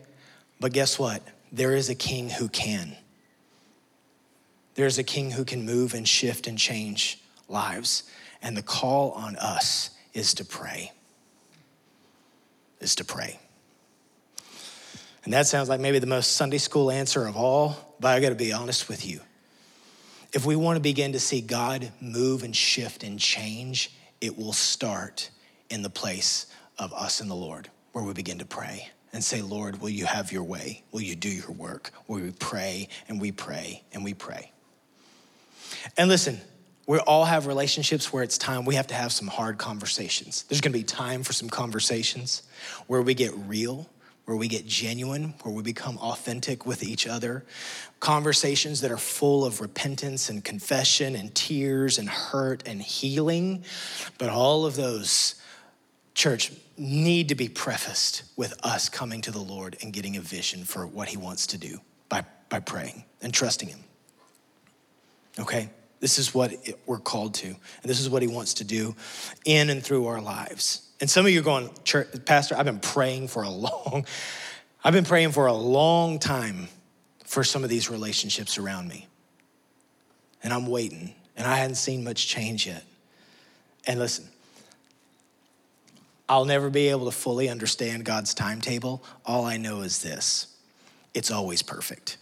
But 0.60 0.74
guess 0.74 0.98
what? 0.98 1.22
There 1.52 1.76
is 1.76 1.90
a 1.90 1.96
king 1.96 2.30
who 2.30 2.48
can. 2.48 2.96
There's 4.76 4.98
a 4.98 5.04
king 5.04 5.32
who 5.32 5.46
can 5.46 5.66
move 5.66 5.94
and 5.94 6.08
shift 6.08 6.48
and 6.48 6.58
change 6.58 7.22
lives. 7.48 8.04
And 8.42 8.58
the 8.58 8.64
call 8.64 9.12
on 9.12 9.36
us 9.36 9.92
is 10.14 10.34
to 10.36 10.46
pray. 10.46 10.92
Is 12.80 12.96
to 12.96 13.06
pray. 13.06 13.40
And 15.24 15.34
that 15.34 15.48
sounds 15.48 15.70
like 15.70 15.80
maybe 15.80 16.00
the 16.00 16.08
most 16.08 16.34
Sunday 16.34 16.58
school 16.58 16.92
answer 16.92 17.26
of 17.26 17.38
all, 17.38 17.96
but 18.00 18.10
I 18.10 18.20
gotta 18.20 18.36
be 18.36 18.52
honest 18.52 18.90
with 18.90 19.06
you. 19.06 19.22
If 20.34 20.46
we 20.46 20.56
wanna 20.56 20.82
begin 20.82 21.14
to 21.14 21.20
see 21.20 21.40
God 21.40 21.92
move 22.02 22.44
and 22.44 22.56
shift 22.56 23.04
and 23.04 23.20
change, 23.20 23.92
it 24.20 24.38
will 24.38 24.54
start 24.54 25.30
in 25.70 25.82
the 25.82 25.90
place 25.90 26.48
of 26.78 26.94
us 26.94 27.22
and 27.22 27.30
the 27.30 27.36
Lord, 27.36 27.70
where 27.94 28.04
we 28.04 28.14
begin 28.14 28.40
to 28.40 28.46
pray 28.46 28.90
and 29.14 29.24
say, 29.24 29.42
Lord, 29.42 29.80
will 29.80 29.90
you 29.90 30.06
have 30.06 30.32
your 30.32 30.44
way? 30.44 30.84
Will 30.92 31.02
you 31.02 31.16
do 31.16 31.30
your 31.30 31.52
work? 31.52 31.92
Where 32.08 32.22
we 32.22 32.32
pray 32.32 32.90
and 33.08 33.22
we 33.22 33.32
pray 33.32 33.84
and 33.94 34.04
we 34.04 34.14
pray. 34.14 34.52
And 35.98 36.10
listen, 36.10 36.42
we 36.86 36.98
all 36.98 37.24
have 37.24 37.48
relationships 37.48 38.12
where 38.12 38.24
it's 38.24 38.38
time 38.38 38.66
we 38.66 38.76
have 38.76 38.88
to 38.88 38.94
have 38.94 39.14
some 39.14 39.28
hard 39.28 39.58
conversations. 39.58 40.44
There's 40.44 40.60
gonna 40.60 40.74
be 40.74 40.84
time 40.84 41.24
for 41.24 41.32
some 41.32 41.48
conversations 41.48 42.44
where 42.88 43.02
we 43.02 43.14
get 43.14 43.34
real 43.48 43.88
where 44.26 44.38
we 44.38 44.48
get 44.48 44.66
genuine, 44.66 45.34
where 45.44 45.54
we 45.54 45.62
become 45.62 45.98
authentic 45.98 46.66
with 46.66 46.84
each 46.84 47.08
other. 47.08 47.44
Conversations 48.00 48.82
that 48.82 48.92
are 48.92 48.98
full 48.98 49.46
of 49.46 49.60
repentance 49.60 50.30
and 50.30 50.44
confession 50.44 51.16
and 51.16 51.34
tears 51.36 51.98
and 51.98 52.10
hurt 52.10 52.64
and 52.66 52.82
healing. 52.82 53.64
But 54.18 54.30
all 54.30 54.66
of 54.66 54.76
those, 54.76 55.36
church, 56.14 56.52
need 56.78 57.30
to 57.30 57.36
be 57.36 57.50
prefaced 57.50 58.24
with 58.38 58.54
us 58.64 58.90
coming 58.90 59.22
to 59.22 59.32
the 59.32 59.42
Lord 59.42 59.78
and 59.82 59.92
getting 59.92 60.18
a 60.18 60.22
vision 60.22 60.64
for 60.64 60.88
what 60.88 61.10
He 61.10 61.18
wants 61.18 61.48
to 61.48 61.58
do 61.58 61.80
by, 62.08 62.24
by 62.50 62.60
praying 62.60 63.04
and 63.22 63.34
trusting 63.34 63.70
Him. 63.70 63.84
Okay? 65.38 65.70
This 66.00 66.20
is 66.20 66.34
what 66.34 66.54
we're 66.86 67.00
called 67.00 67.34
to, 67.36 67.48
and 67.48 67.58
this 67.84 68.00
is 68.00 68.10
what 68.10 68.22
He 68.22 68.28
wants 68.28 68.56
to 68.56 68.64
do 68.64 68.96
in 69.46 69.70
and 69.70 69.84
through 69.84 70.08
our 70.08 70.22
lives. 70.22 70.90
And 71.00 71.10
some 71.10 71.26
of 71.26 71.32
you 71.32 71.40
are 71.40 71.44
going, 71.44 71.70
Pastor, 72.26 72.56
I've 72.56 72.66
been 72.66 72.80
praying 72.80 73.28
for 73.28 73.44
a 73.44 73.50
long, 73.50 74.06
I've 74.84 74.94
been 74.94 75.06
praying 75.06 75.32
for 75.32 75.48
a 75.48 75.54
long 75.54 76.20
time 76.20 76.68
for 77.26 77.44
some 77.44 77.64
of 77.64 77.70
these 77.70 77.90
relationships 77.90 78.58
around 78.58 78.88
me. 78.88 79.08
And 80.44 80.54
I'm 80.54 80.68
waiting, 80.68 81.16
and 81.38 81.48
I 81.48 81.56
hadn't 81.56 81.76
seen 81.76 82.04
much 82.04 82.28
change 82.28 82.68
yet. 82.68 82.84
And 83.86 84.00
listen, 84.00 84.28
I'll 86.28 86.46
never 86.46 86.70
be 86.70 86.90
able 86.90 87.06
to 87.06 87.12
fully 87.12 87.50
understand 87.50 88.06
God's 88.06 88.34
timetable. 88.34 89.04
All 89.26 89.46
I 89.46 89.58
know 89.58 89.82
is 89.82 90.02
this 90.02 90.48
it's 91.14 91.32
always 91.32 91.62
perfect. 91.62 92.18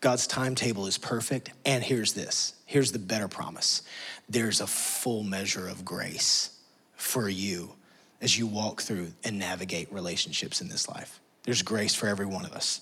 God's 0.00 0.26
timetable 0.26 0.86
is 0.86 0.98
perfect. 0.98 1.50
And 1.64 1.82
here's 1.82 2.12
this 2.12 2.54
here's 2.66 2.92
the 2.92 2.98
better 2.98 3.28
promise 3.28 3.82
there's 4.28 4.60
a 4.60 4.66
full 4.66 5.22
measure 5.22 5.68
of 5.68 5.84
grace 5.84 6.55
for 6.96 7.28
you 7.28 7.72
as 8.20 8.38
you 8.38 8.46
walk 8.46 8.80
through 8.80 9.12
and 9.24 9.38
navigate 9.38 9.92
relationships 9.92 10.60
in 10.60 10.68
this 10.68 10.88
life. 10.88 11.20
There's 11.44 11.62
grace 11.62 11.94
for 11.94 12.08
every 12.08 12.26
one 12.26 12.44
of 12.44 12.52
us. 12.52 12.80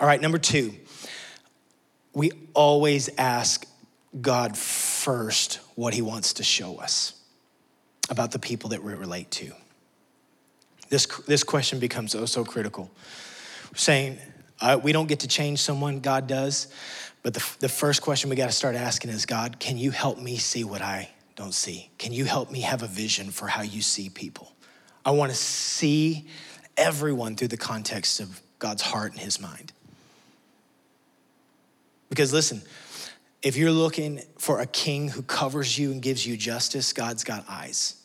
All 0.00 0.06
right, 0.06 0.20
number 0.20 0.38
two, 0.38 0.74
we 2.14 2.32
always 2.54 3.10
ask 3.18 3.66
God 4.20 4.56
first 4.56 5.60
what 5.74 5.92
he 5.92 6.00
wants 6.00 6.34
to 6.34 6.42
show 6.42 6.76
us 6.76 7.20
about 8.08 8.30
the 8.30 8.38
people 8.38 8.70
that 8.70 8.82
we 8.82 8.94
relate 8.94 9.30
to. 9.32 9.52
This, 10.88 11.06
this 11.26 11.42
question 11.42 11.78
becomes 11.78 12.14
oh 12.14 12.24
so 12.26 12.44
critical. 12.44 12.90
saying 13.74 14.18
uh, 14.60 14.80
we 14.82 14.92
don't 14.92 15.08
get 15.08 15.20
to 15.20 15.28
change 15.28 15.58
someone, 15.58 16.00
God 16.00 16.26
does. 16.26 16.68
But 17.22 17.34
the, 17.34 17.44
the 17.58 17.68
first 17.68 18.02
question 18.02 18.30
we 18.30 18.36
got 18.36 18.46
to 18.46 18.52
start 18.52 18.76
asking 18.76 19.10
is 19.10 19.26
God, 19.26 19.58
can 19.58 19.76
you 19.76 19.90
help 19.90 20.18
me 20.18 20.36
see 20.36 20.64
what 20.64 20.80
I 20.80 21.10
don't 21.36 21.54
see? 21.54 21.90
Can 21.98 22.12
you 22.12 22.24
help 22.24 22.50
me 22.50 22.62
have 22.62 22.82
a 22.82 22.86
vision 22.86 23.30
for 23.30 23.46
how 23.46 23.62
you 23.62 23.82
see 23.82 24.08
people? 24.08 24.52
I 25.04 25.10
want 25.10 25.30
to 25.30 25.36
see 25.36 26.26
everyone 26.76 27.36
through 27.36 27.48
the 27.48 27.56
context 27.56 28.20
of 28.20 28.40
God's 28.58 28.82
heart 28.82 29.12
and 29.12 29.20
his 29.20 29.40
mind. 29.40 29.72
Because 32.08 32.32
listen, 32.32 32.62
if 33.42 33.56
you're 33.56 33.70
looking 33.70 34.22
for 34.38 34.60
a 34.60 34.66
king 34.66 35.08
who 35.08 35.22
covers 35.22 35.78
you 35.78 35.92
and 35.92 36.00
gives 36.00 36.26
you 36.26 36.36
justice, 36.36 36.92
God's 36.92 37.22
got 37.22 37.44
eyes. 37.48 38.02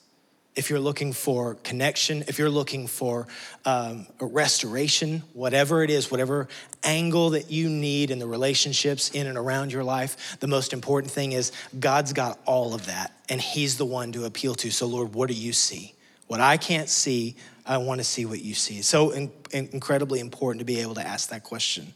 If 0.54 0.70
you're 0.70 0.80
looking 0.80 1.14
for 1.14 1.56
connection, 1.56 2.26
if 2.28 2.38
you're 2.38 2.50
looking 2.50 2.88
for 2.88 3.28
um, 3.64 4.06
restoration, 4.20 5.24
whatever 5.34 5.82
it 5.84 5.90
is, 5.90 6.12
whatever 6.12 6.50
angle 6.84 7.32
that 7.32 7.50
you 7.50 7.70
need 7.70 8.12
in 8.12 8.20
the 8.20 8.28
relationships 8.28 9.12
in 9.12 9.28
and 9.28 9.38
around 9.38 9.72
your 9.72 9.84
life, 9.84 10.38
the 10.42 10.48
most 10.48 10.74
important 10.74 11.12
thing 11.12 11.32
is 11.32 11.54
God's 11.80 12.12
got 12.12 12.38
all 12.46 12.74
of 12.74 12.88
that, 12.88 13.14
and 13.30 13.40
He's 13.40 13.78
the 13.78 13.86
one 13.86 14.12
to 14.12 14.26
appeal 14.26 14.56
to. 14.56 14.72
So, 14.72 14.88
Lord, 14.88 15.14
what 15.14 15.30
do 15.30 15.36
you 15.36 15.54
see? 15.54 15.94
What 16.28 16.40
I 16.40 16.56
can't 16.56 16.88
see, 16.88 17.36
I 17.66 17.78
want 17.78 18.00
to 18.00 18.06
see 18.06 18.26
what 18.26 18.42
you 18.42 18.54
see. 18.54 18.82
So 18.82 19.12
in, 19.12 19.32
in, 19.52 19.68
incredibly 19.74 20.22
important 20.22 20.60
to 20.60 20.66
be 20.66 20.80
able 20.80 20.96
to 20.96 21.06
ask 21.06 21.30
that 21.30 21.44
question. 21.44 21.94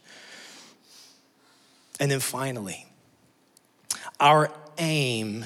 And 2.01 2.11
then 2.11 2.19
finally, 2.19 2.85
our 4.19 4.51
aim 4.77 5.45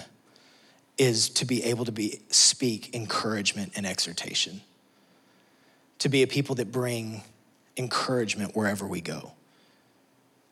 is 1.00 1.30
to 1.30 1.46
be 1.46 1.64
able 1.64 1.86
to 1.86 1.92
be 1.92 2.20
speak 2.30 2.94
encouragement 2.94 3.72
and 3.76 3.88
exhortation. 3.88 4.62
To 6.00 6.10
be 6.10 6.22
a 6.22 6.28
people 6.28 6.56
that 6.56 6.72
bring 6.72 7.24
encouragement 7.78 8.56
wherever 8.56 8.86
we 8.86 9.02
go. 9.02 9.32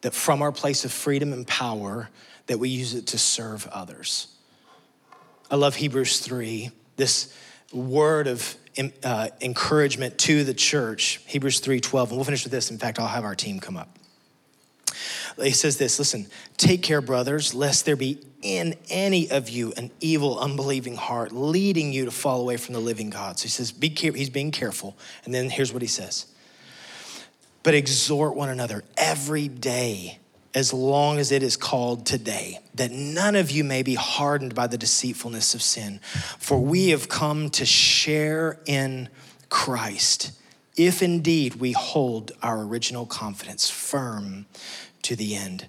That 0.02 0.14
from 0.14 0.42
our 0.42 0.52
place 0.52 0.86
of 0.86 0.92
freedom 0.92 1.34
and 1.34 1.46
power, 1.46 2.10
that 2.48 2.58
we 2.58 2.70
use 2.70 2.94
it 2.94 3.08
to 3.08 3.18
serve 3.18 3.68
others. 3.68 4.28
I 5.52 5.56
love 5.56 5.76
Hebrews 5.76 6.20
3. 6.22 6.72
This 6.96 7.34
word 7.74 8.28
of 8.28 8.56
uh, 9.04 9.30
encouragement 9.42 10.18
to 10.20 10.44
the 10.44 10.54
church, 10.54 11.20
Hebrews 11.26 11.62
3:12, 11.62 12.10
and 12.10 12.12
we'll 12.18 12.24
finish 12.24 12.44
with 12.44 12.52
this. 12.52 12.72
In 12.72 12.78
fact, 12.78 13.00
I'll 13.00 13.08
have 13.08 13.24
our 13.24 13.36
team 13.36 13.60
come 13.60 13.76
up. 13.76 13.98
He 15.42 15.52
says 15.52 15.78
this, 15.78 16.00
listen, 16.00 16.28
take 16.58 16.82
care, 16.82 17.02
brothers, 17.02 17.54
lest 17.54 17.86
there 17.86 17.96
be 17.96 18.20
in 18.42 18.76
any 18.90 19.30
of 19.30 19.50
you 19.50 19.74
an 19.78 19.92
evil, 20.00 20.40
unbelieving 20.40 20.96
heart 20.96 21.32
leading 21.32 21.92
you 21.92 22.06
to 22.06 22.12
fall 22.12 22.42
away 22.42 22.58
from 22.58 22.74
the 22.74 22.80
living 22.80 23.10
God. 23.10 23.40
So 23.40 23.44
he 23.44 23.50
says, 23.50 23.72
be 23.72 23.90
care- 23.90 24.14
he's 24.14 24.30
being 24.30 24.52
careful. 24.52 24.98
And 25.26 25.34
then 25.34 25.50
here's 25.50 25.74
what 25.74 25.82
he 25.82 25.88
says. 25.88 26.26
But 27.64 27.74
exhort 27.74 28.36
one 28.36 28.50
another 28.50 28.84
every 28.96 29.48
day 29.48 30.20
as 30.54 30.74
long 30.74 31.20
as 31.20 31.32
it 31.32 31.44
is 31.44 31.56
called 31.56 32.06
today, 32.06 32.60
that 32.74 32.92
none 32.92 33.36
of 33.36 33.52
you 33.52 33.64
may 33.64 33.84
be 33.84 33.94
hardened 33.94 34.56
by 34.56 34.66
the 34.66 34.78
deceitfulness 34.78 35.54
of 35.54 35.62
sin. 35.62 36.00
For 36.40 36.58
we 36.58 36.90
have 36.90 37.10
come 37.10 37.50
to 37.52 37.66
share 37.66 38.60
in 38.66 39.10
Christ, 39.50 40.32
if 40.76 41.04
indeed 41.04 41.56
we 41.56 41.74
hold 41.74 42.32
our 42.42 42.64
original 42.64 43.06
confidence 43.06 43.70
firm 43.70 44.46
to 45.08 45.16
the 45.16 45.36
end. 45.36 45.66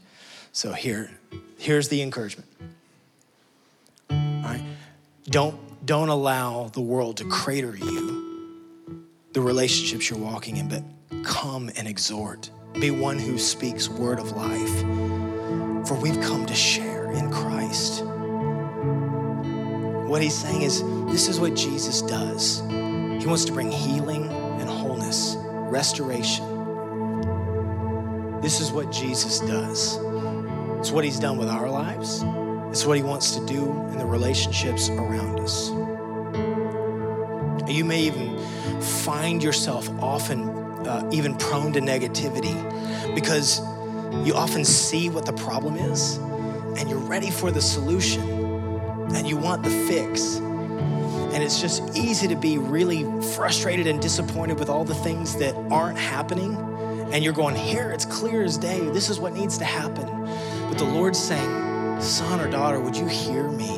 So 0.51 0.73
here, 0.73 1.11
here's 1.59 1.89
the 1.89 2.03
encouragement. 2.03 2.49
All 4.11 4.17
right? 4.17 4.63
Don't, 5.27 5.87
don't 5.87 6.09
allow 6.09 6.71
the 6.73 6.81
world 6.81 7.19
to 7.19 7.25
crater 7.25 7.77
you, 7.77 9.05
the 9.33 9.41
relationships 9.41 10.11
you're 10.11 10.19
walking 10.19 10.57
in, 10.57 10.69
but 10.69 10.83
come 11.23 11.71
and 11.77 11.87
exhort 11.87 12.51
be 12.81 12.91
one 12.91 13.17
who 13.17 13.39
speaks 13.39 13.89
word 13.89 14.19
of 14.19 14.33
life. 14.33 14.81
For 15.87 15.95
we've 15.95 16.21
come 16.21 16.45
to 16.47 16.55
share 16.55 17.13
in 17.13 17.31
Christ. 17.31 18.05
What 20.09 20.21
he's 20.21 20.35
saying 20.35 20.63
is, 20.63 20.83
this 21.13 21.29
is 21.29 21.39
what 21.39 21.55
Jesus 21.55 22.03
does. 22.03 22.61
He 22.69 23.27
wants 23.27 23.45
to 23.45 23.53
bring 23.53 23.71
healing 23.71 24.27
and 24.59 24.69
wholeness, 24.69 25.37
restoration. 25.39 26.58
This 28.41 28.61
is 28.61 28.71
what 28.71 28.93
Jesus 28.93 29.41
does. 29.41 29.99
It's 30.79 30.91
what 30.91 31.05
he's 31.05 31.19
done 31.19 31.39
with 31.39 31.49
our 31.49 31.69
lives. 31.69 32.23
It's 32.71 32.87
what 32.87 32.97
he 32.97 33.03
wants 33.03 33.35
to 33.37 33.45
do 33.47 33.71
in 33.89 33.99
the 33.99 34.07
relationships 34.07 34.89
around 34.91 35.41
us. 35.41 35.71
You 37.69 37.85
may 37.85 38.03
even 38.03 38.39
find 38.81 39.43
yourself 39.43 39.89
often 40.01 40.49
uh, 40.87 41.09
even 41.13 41.37
prone 41.37 41.73
to 41.73 41.81
negativity 41.81 42.55
because 43.15 43.61
you 44.25 44.35
often 44.35 44.65
see 44.65 45.11
what 45.11 45.27
the 45.27 45.33
problem 45.33 45.77
is 45.77 46.17
and 46.79 46.89
you're 46.89 46.99
ready 46.99 47.31
for 47.31 47.51
the 47.51 47.61
solution 47.61 48.23
and 49.15 49.27
you 49.27 49.37
want 49.37 49.63
the 49.63 49.71
fix. 49.71 50.37
And 50.37 51.43
it's 51.43 51.61
just 51.61 51.97
easy 51.97 52.29
to 52.29 52.37
be 52.37 52.57
really 52.57 53.05
frustrated 53.35 53.87
and 53.87 54.01
disappointed 54.01 54.59
with 54.59 54.69
all 54.69 54.85
the 54.85 54.95
things 54.95 55.37
that 55.37 55.55
aren't 55.71 55.99
happening. 55.99 56.55
And 57.13 57.25
you're 57.25 57.33
going, 57.33 57.57
Here, 57.57 57.91
it's 57.91 58.05
clear 58.05 58.43
as 58.43 58.59
day. 58.59 58.81
This 58.91 59.09
is 59.09 59.19
what 59.19 59.33
needs 59.33 59.59
to 59.59 59.65
happen. 59.65 60.07
But 60.69 60.79
the 60.79 60.85
Lord's 60.85 61.19
saying, 61.19 62.01
Son 62.01 62.41
or 62.41 62.51
daughter, 62.51 62.81
would 62.81 62.97
you 62.97 63.07
hear 63.07 63.49
me? 63.49 63.77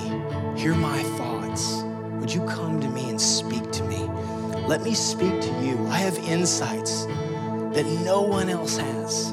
Hear 0.57 0.75
my 0.75 1.03
thoughts. 1.17 1.83
Would 2.21 2.33
you 2.33 2.45
come 2.45 2.81
to 2.81 2.89
me 2.89 3.09
and 3.09 3.21
speak 3.21 3.71
to 3.73 3.85
me? 3.85 3.99
Let 4.67 4.83
me 4.83 4.95
speak 4.95 5.41
to 5.41 5.49
you. 5.63 5.87
I 5.89 5.99
have 5.99 6.19
insights 6.19 7.07
that 7.07 7.87
no 8.05 8.23
one 8.23 8.49
else 8.49 8.77
has. 8.77 9.33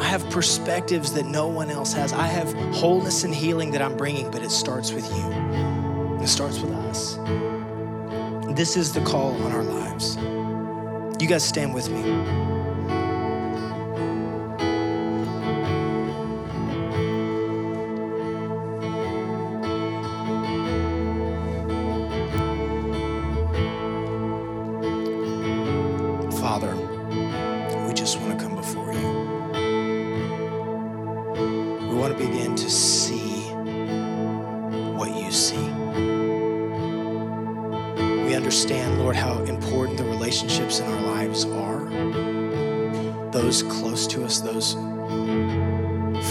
I 0.00 0.04
have 0.04 0.28
perspectives 0.30 1.12
that 1.14 1.26
no 1.26 1.48
one 1.48 1.70
else 1.70 1.92
has. 1.92 2.12
I 2.12 2.26
have 2.26 2.52
wholeness 2.74 3.24
and 3.24 3.34
healing 3.34 3.72
that 3.72 3.82
I'm 3.82 3.96
bringing, 3.96 4.30
but 4.30 4.42
it 4.42 4.50
starts 4.50 4.92
with 4.92 5.08
you. 5.10 5.32
It 6.22 6.28
starts 6.28 6.60
with 6.60 6.72
us. 6.72 7.16
This 8.56 8.76
is 8.76 8.92
the 8.92 9.02
call 9.02 9.34
on 9.42 9.52
our 9.52 9.64
lives. 9.64 10.16
You 11.18 11.26
guys 11.26 11.44
stand 11.44 11.72
with 11.72 11.88
me. 11.88 12.55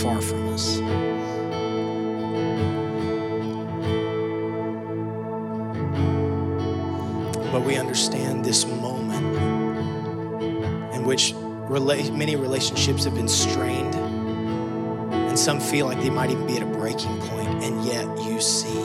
Far 0.05 0.21
from 0.21 0.53
us. 0.53 0.77
But 7.51 7.65
we 7.65 7.75
understand 7.77 8.45
this 8.45 8.67
moment 8.67 9.25
in 10.93 11.05
which 11.05 11.33
rela- 11.67 12.15
many 12.15 12.35
relationships 12.35 13.03
have 13.05 13.15
been 13.15 13.27
strained, 13.27 13.95
and 13.95 15.39
some 15.39 15.59
feel 15.59 15.87
like 15.87 15.99
they 16.01 16.11
might 16.11 16.29
even 16.29 16.45
be 16.45 16.57
at 16.57 16.61
a 16.61 16.67
breaking 16.67 17.17
point, 17.21 17.63
and 17.63 17.83
yet 17.83 18.05
you 18.27 18.39
see, 18.39 18.79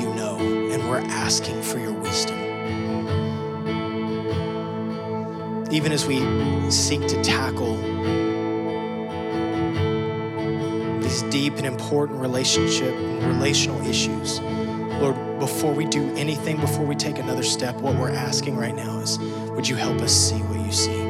you 0.00 0.14
know, 0.14 0.36
and 0.38 0.88
we're 0.88 1.00
asking 1.10 1.60
for 1.60 1.80
your 1.80 1.92
wisdom. 1.92 2.38
Even 5.72 5.90
as 5.90 6.06
we 6.06 6.20
seek 6.70 7.00
to 7.08 7.20
tackle 7.24 8.19
these 11.20 11.32
deep 11.32 11.56
and 11.56 11.66
important 11.66 12.20
relationship, 12.20 12.94
relational 12.94 13.80
issues, 13.86 14.40
Lord, 14.40 15.16
before 15.38 15.72
we 15.72 15.86
do 15.86 16.14
anything, 16.16 16.58
before 16.60 16.84
we 16.84 16.94
take 16.94 17.18
another 17.18 17.42
step, 17.42 17.74
what 17.76 17.96
we're 17.96 18.10
asking 18.10 18.56
right 18.56 18.74
now 18.74 19.00
is 19.00 19.18
would 19.50 19.68
you 19.68 19.76
help 19.76 20.00
us 20.00 20.12
see 20.12 20.38
what 20.42 20.64
you 20.64 20.72
see? 20.72 21.02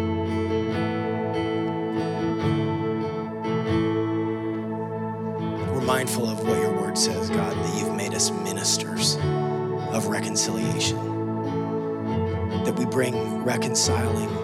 We're 5.73 5.81
mindful 5.81 6.29
of 6.29 6.46
what 6.46 6.59
your 6.59 6.73
word 6.73 6.96
says, 6.96 7.31
God, 7.31 7.53
that 7.57 7.79
you've 7.79 7.94
made 7.94 8.14
us 8.14 8.31
ministers 8.31 9.16
of 9.92 10.07
reconciliation, 10.07 10.99
that 12.64 12.75
we 12.79 12.85
bring 12.85 13.44
reconciling 13.44 14.39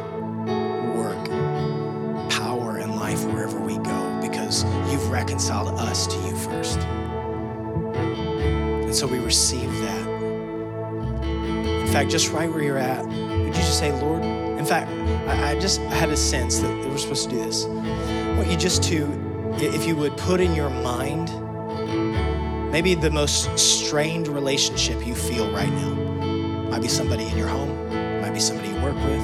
fact, 11.96 12.10
just 12.10 12.30
right 12.30 12.50
where 12.50 12.62
you're 12.62 12.76
at, 12.76 13.06
would 13.06 13.46
you 13.46 13.52
just 13.54 13.78
say, 13.78 13.90
Lord? 13.90 14.22
In 14.22 14.66
fact, 14.66 14.90
I, 15.30 15.52
I 15.52 15.58
just 15.58 15.80
had 15.80 16.10
a 16.10 16.16
sense 16.16 16.58
that 16.58 16.70
we're 16.86 16.98
supposed 16.98 17.30
to 17.30 17.34
do 17.34 17.42
this. 17.42 17.64
I 17.64 18.36
want 18.36 18.50
you 18.50 18.56
just 18.58 18.82
to, 18.84 19.08
if 19.54 19.86
you 19.86 19.96
would 19.96 20.14
put 20.18 20.38
in 20.42 20.54
your 20.54 20.68
mind, 20.68 21.30
maybe 22.70 22.94
the 22.94 23.10
most 23.10 23.58
strained 23.58 24.28
relationship 24.28 25.06
you 25.06 25.14
feel 25.14 25.50
right 25.52 25.72
now. 25.72 25.94
Might 26.68 26.82
be 26.82 26.88
somebody 26.88 27.28
in 27.28 27.38
your 27.38 27.48
home, 27.48 27.90
might 28.20 28.34
be 28.34 28.40
somebody 28.40 28.68
you 28.68 28.74
work 28.82 28.96
with, 28.96 29.22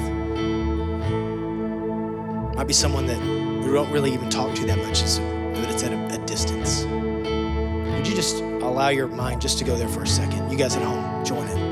might 2.55 2.65
be 2.65 2.73
someone 2.73 3.05
that 3.05 3.19
we 3.21 3.71
don't 3.71 3.91
really 3.91 4.11
even 4.11 4.31
talk 4.31 4.55
to 4.55 4.65
that 4.65 4.79
much, 4.79 5.03
but 5.03 5.69
it's 5.69 5.83
at 5.83 5.93
a, 5.93 6.15
a 6.15 6.25
distance. 6.25 6.85
Would 6.85 8.07
you 8.07 8.15
just 8.15 8.37
allow 8.41 8.89
your 8.89 9.09
mind 9.09 9.41
just 9.41 9.59
to 9.59 9.63
go 9.63 9.75
there 9.77 9.87
for 9.87 10.01
a 10.01 10.07
second? 10.07 10.49
You 10.49 10.57
guys 10.57 10.75
at 10.75 10.81
home, 10.81 11.23
join 11.23 11.47
in. 11.49 11.62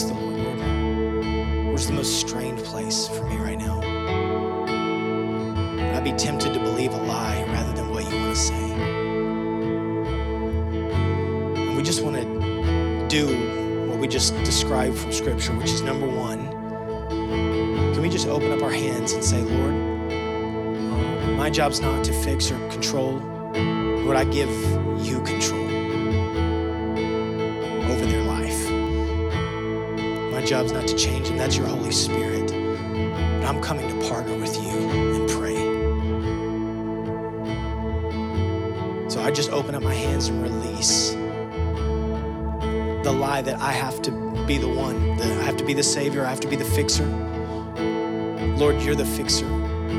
The 0.00 0.14
Lord, 0.14 0.36
Lord, 0.38 0.58
where's 1.66 1.86
the 1.86 1.92
most 1.92 2.18
strained 2.18 2.58
place 2.60 3.06
for 3.08 3.24
me 3.24 3.36
right 3.36 3.58
now? 3.58 3.78
I'd 5.94 6.02
be 6.02 6.12
tempted 6.12 6.54
to 6.54 6.60
believe 6.60 6.94
a 6.94 6.96
lie 6.96 7.44
rather 7.48 7.74
than 7.74 7.90
what 7.90 8.10
you 8.10 8.16
want 8.16 8.34
to 8.34 8.40
say. 8.40 8.72
And 11.60 11.76
we 11.76 11.82
just 11.82 12.02
want 12.02 12.16
to 12.16 13.06
do 13.08 13.26
what 13.90 13.98
we 13.98 14.08
just 14.08 14.34
described 14.44 14.96
from 14.96 15.12
Scripture, 15.12 15.52
which 15.56 15.70
is 15.70 15.82
number 15.82 16.08
one, 16.08 16.48
can 17.92 18.00
we 18.00 18.08
just 18.08 18.26
open 18.26 18.50
up 18.50 18.62
our 18.62 18.70
hands 18.72 19.12
and 19.12 19.22
say, 19.22 19.42
Lord, 19.42 19.74
my 21.36 21.50
job's 21.50 21.80
not 21.80 22.02
to 22.06 22.14
fix 22.14 22.50
or 22.50 22.56
control. 22.70 23.18
Lord, 23.52 24.16
I 24.16 24.24
give 24.24 24.48
you 25.04 25.20
control 25.22 25.61
My 30.42 30.48
job's 30.48 30.72
not 30.72 30.88
to 30.88 30.96
change 30.96 31.28
them, 31.28 31.36
that's 31.36 31.56
your 31.56 31.68
Holy 31.68 31.92
Spirit. 31.92 32.48
But 32.50 33.46
I'm 33.46 33.62
coming 33.62 33.88
to 33.88 34.08
partner 34.08 34.36
with 34.36 34.56
you 34.56 34.70
and 34.70 35.30
pray. 35.30 35.54
So 39.08 39.22
I 39.22 39.30
just 39.30 39.50
open 39.52 39.76
up 39.76 39.84
my 39.84 39.94
hands 39.94 40.26
and 40.26 40.42
release 40.42 41.10
the 43.04 43.12
lie 43.12 43.42
that 43.42 43.60
I 43.60 43.70
have 43.70 44.02
to 44.02 44.10
be 44.44 44.58
the 44.58 44.66
one, 44.66 45.16
that 45.18 45.30
I 45.30 45.44
have 45.44 45.56
to 45.58 45.64
be 45.64 45.74
the 45.74 45.82
Savior, 45.84 46.26
I 46.26 46.30
have 46.30 46.40
to 46.40 46.48
be 46.48 46.56
the 46.56 46.64
fixer. 46.64 47.06
Lord, 48.56 48.82
you're 48.82 48.96
the 48.96 49.06
fixer. 49.06 49.46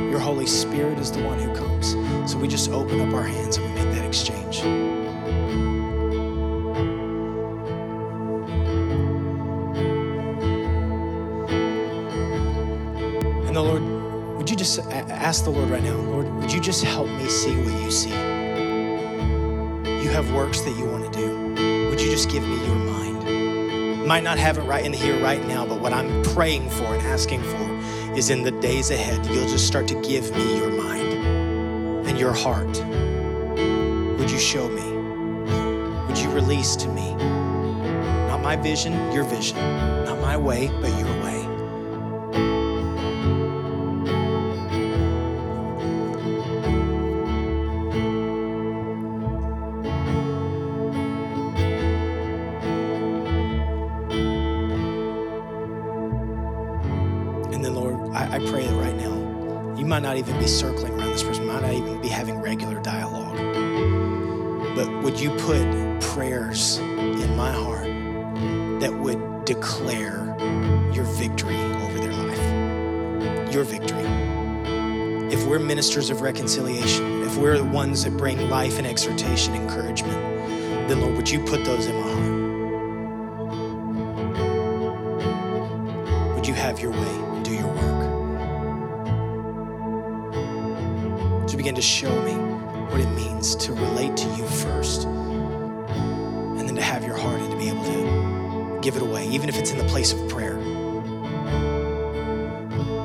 Your 0.09 0.19
Holy 0.19 0.45
Spirit 0.47 0.99
is 0.99 1.09
the 1.09 1.23
one 1.23 1.39
who 1.39 1.55
comes. 1.55 1.95
So 2.29 2.37
we 2.37 2.49
just 2.49 2.69
open 2.69 2.99
up 2.99 3.13
our 3.13 3.23
hands 3.23 3.55
and 3.55 3.65
we 3.65 3.71
make 3.81 3.95
that 3.95 4.05
exchange. 4.05 4.61
Ask 15.23 15.45
the 15.45 15.49
Lord 15.49 15.69
right 15.69 15.81
now, 15.81 15.95
Lord, 15.95 16.29
would 16.33 16.51
you 16.51 16.59
just 16.59 16.83
help 16.83 17.07
me 17.07 17.29
see 17.29 17.55
what 17.55 17.81
you 17.81 17.89
see? 17.89 18.09
You 18.09 20.09
have 20.09 20.29
works 20.33 20.59
that 20.61 20.77
you 20.77 20.83
want 20.83 21.13
to 21.13 21.17
do. 21.17 21.89
Would 21.89 22.01
you 22.01 22.11
just 22.11 22.29
give 22.29 22.43
me 22.43 22.57
your 22.65 22.75
mind? 22.75 24.05
Might 24.05 24.23
not 24.23 24.37
have 24.37 24.57
it 24.57 24.63
right 24.63 24.85
in 24.85 24.91
here 24.91 25.17
right 25.23 25.41
now, 25.47 25.65
but 25.65 25.79
what 25.79 25.93
I'm 25.93 26.23
praying 26.23 26.69
for 26.71 26.93
and 26.93 27.01
asking 27.03 27.41
for 27.41 27.79
is 28.17 28.29
in 28.29 28.43
the 28.43 28.51
days 28.51 28.91
ahead, 28.91 29.25
you'll 29.27 29.47
just 29.47 29.65
start 29.65 29.87
to 29.87 30.01
give 30.01 30.29
me 30.35 30.57
your 30.57 30.71
mind 30.71 31.13
and 32.05 32.19
your 32.19 32.33
heart. 32.33 32.83
Would 34.19 34.29
you 34.29 34.39
show 34.39 34.67
me? 34.67 34.83
Would 36.07 36.17
you 36.17 36.29
release 36.31 36.75
to 36.75 36.89
me? 36.89 37.15
Not 38.27 38.41
my 38.41 38.57
vision, 38.57 38.91
your 39.13 39.23
vision. 39.23 39.55
Not 40.03 40.19
my 40.19 40.35
way, 40.35 40.67
but 40.81 40.89
your 40.99 41.02
might 60.03 60.09
not 60.09 60.17
even 60.17 60.37
be 60.37 60.47
circling 60.47 60.99
around 60.99 61.11
this 61.11 61.23
person, 61.23 61.47
might 61.47 61.61
not 61.61 61.71
even 61.71 62.01
be 62.01 62.09
having 62.09 62.37
regular 62.41 62.77
dialogue. 62.81 63.37
But 64.75 65.01
would 65.01 65.17
you 65.17 65.29
put 65.37 65.63
prayers 66.01 66.79
in 66.79 67.37
my 67.37 67.49
heart 67.49 67.87
that 68.81 68.93
would 68.93 69.45
declare 69.45 70.35
your 70.91 71.05
victory 71.05 71.55
over 71.55 71.99
their 71.99 72.11
life? 72.11 73.53
Your 73.53 73.63
victory. 73.63 74.03
If 75.33 75.47
we're 75.47 75.59
ministers 75.59 76.09
of 76.09 76.19
reconciliation, 76.19 77.23
if 77.23 77.37
we're 77.37 77.57
the 77.57 77.63
ones 77.63 78.03
that 78.03 78.17
bring 78.17 78.49
life 78.49 78.77
and 78.79 78.85
exhortation, 78.85 79.55
encouragement, 79.55 80.19
then 80.89 80.99
Lord, 80.99 81.15
would 81.15 81.29
you 81.29 81.39
put 81.45 81.63
those 81.63 81.85
in 81.85 81.95
my 81.95 82.01
heart? 82.01 82.42
To 91.75 91.81
show 91.81 92.21
me 92.23 92.33
what 92.91 92.99
it 92.99 93.09
means 93.15 93.55
to 93.55 93.73
relate 93.73 94.15
to 94.17 94.27
you 94.35 94.45
first 94.45 95.05
and 95.05 96.67
then 96.67 96.75
to 96.75 96.81
have 96.81 97.03
your 97.03 97.17
heart 97.17 97.39
and 97.41 97.51
to 97.51 97.57
be 97.57 97.69
able 97.69 97.83
to 97.83 98.79
give 98.81 98.95
it 98.95 99.01
away, 99.01 99.27
even 99.29 99.49
if 99.49 99.57
it's 99.57 99.71
in 99.71 99.77
the 99.77 99.83
place 99.85 100.13
of 100.13 100.29
prayer? 100.29 100.57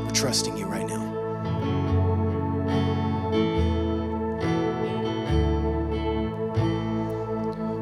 We're 0.05 0.11
trusting 0.11 0.57
you 0.57 0.67
right 0.67 0.87
now. 0.87 0.99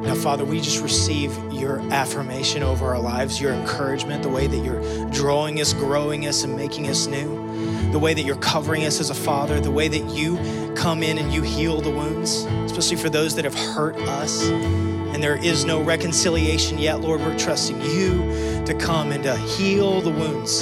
Now, 0.03 0.15
Father, 0.15 0.45
we 0.45 0.61
just 0.61 0.81
receive 0.81 1.37
your 1.51 1.79
affirmation 1.91 2.63
over 2.63 2.85
our 2.87 2.99
lives, 2.99 3.41
your 3.41 3.53
encouragement, 3.53 4.23
the 4.23 4.29
way 4.29 4.47
that 4.47 4.63
you're 4.63 5.09
drawing 5.09 5.59
us, 5.59 5.73
growing 5.73 6.27
us, 6.27 6.43
and 6.43 6.55
making 6.55 6.87
us 6.87 7.07
new, 7.07 7.91
the 7.91 7.99
way 7.99 8.13
that 8.13 8.23
you're 8.23 8.37
covering 8.37 8.85
us 8.85 9.01
as 9.01 9.09
a 9.09 9.15
father, 9.15 9.59
the 9.59 9.71
way 9.71 9.87
that 9.87 10.05
you 10.15 10.37
come 10.77 11.01
in 11.01 11.17
and 11.17 11.33
you 11.33 11.41
heal 11.41 11.81
the 11.81 11.89
wounds, 11.89 12.45
especially 12.65 12.97
for 12.97 13.09
those 13.09 13.35
that 13.35 13.43
have 13.43 13.55
hurt 13.55 13.97
us. 14.01 14.43
And 14.43 15.23
there 15.23 15.43
is 15.43 15.65
no 15.65 15.81
reconciliation 15.81 16.77
yet, 16.77 17.01
Lord. 17.01 17.19
We're 17.19 17.37
trusting 17.37 17.81
you 17.81 18.63
to 18.65 18.77
come 18.79 19.11
and 19.11 19.23
to 19.23 19.35
heal 19.35 20.01
the 20.01 20.11
wounds. 20.11 20.61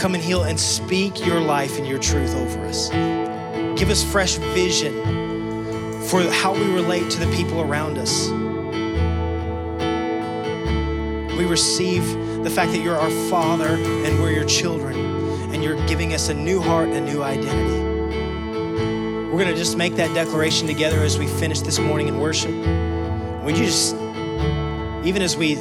Come 0.00 0.14
and 0.14 0.22
heal 0.22 0.42
and 0.42 0.60
speak 0.60 1.24
your 1.24 1.40
life 1.40 1.78
and 1.78 1.86
your 1.86 1.98
truth 1.98 2.34
over 2.36 2.66
us. 2.66 2.90
Give 3.78 3.88
us 3.88 4.04
fresh 4.04 4.36
vision 4.36 4.92
for 6.02 6.20
how 6.30 6.52
we 6.52 6.70
relate 6.72 7.10
to 7.12 7.18
the 7.18 7.34
people 7.34 7.62
around 7.62 7.96
us. 7.96 8.28
We 11.38 11.46
receive 11.46 12.06
the 12.44 12.50
fact 12.50 12.72
that 12.72 12.80
you're 12.82 12.98
our 12.98 13.30
Father 13.30 13.76
and 13.76 14.20
we're 14.20 14.32
your 14.32 14.44
children, 14.44 14.94
and 15.52 15.64
you're 15.64 15.84
giving 15.86 16.12
us 16.12 16.28
a 16.28 16.34
new 16.34 16.60
heart 16.60 16.88
and 16.88 17.08
a 17.08 17.12
new 17.12 17.22
identity. 17.22 17.83
We're 19.34 19.42
going 19.42 19.52
to 19.52 19.60
just 19.60 19.76
make 19.76 19.96
that 19.96 20.14
declaration 20.14 20.68
together 20.68 21.00
as 21.00 21.18
we 21.18 21.26
finish 21.26 21.58
this 21.58 21.80
morning 21.80 22.06
in 22.06 22.20
worship. 22.20 22.52
Would 23.42 23.58
you 23.58 23.64
just, 23.64 23.96
even 25.04 25.22
as 25.22 25.36
we 25.36 25.56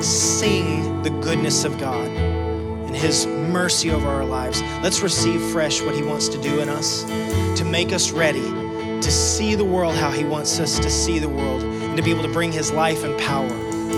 sing 0.00 1.02
the 1.02 1.10
goodness 1.20 1.64
of 1.64 1.78
God 1.78 2.08
and 2.08 2.96
His 2.96 3.26
mercy 3.26 3.90
over 3.90 4.08
our 4.08 4.24
lives, 4.24 4.62
let's 4.82 5.02
receive 5.02 5.42
fresh 5.52 5.82
what 5.82 5.94
He 5.94 6.02
wants 6.02 6.28
to 6.28 6.40
do 6.40 6.60
in 6.60 6.70
us 6.70 7.04
to 7.04 7.66
make 7.66 7.92
us 7.92 8.12
ready 8.12 8.48
to 8.48 9.10
see 9.10 9.54
the 9.54 9.66
world 9.66 9.94
how 9.94 10.10
He 10.10 10.24
wants 10.24 10.58
us 10.58 10.78
to 10.78 10.88
see 10.88 11.18
the 11.18 11.28
world 11.28 11.62
and 11.62 11.98
to 11.98 12.02
be 12.02 12.10
able 12.10 12.22
to 12.22 12.32
bring 12.32 12.50
His 12.50 12.72
life 12.72 13.04
and 13.04 13.20
power 13.20 13.46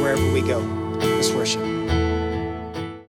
wherever 0.02 0.32
we 0.32 0.40
go. 0.42 0.58
Let's 0.98 1.30
worship. 1.30 1.71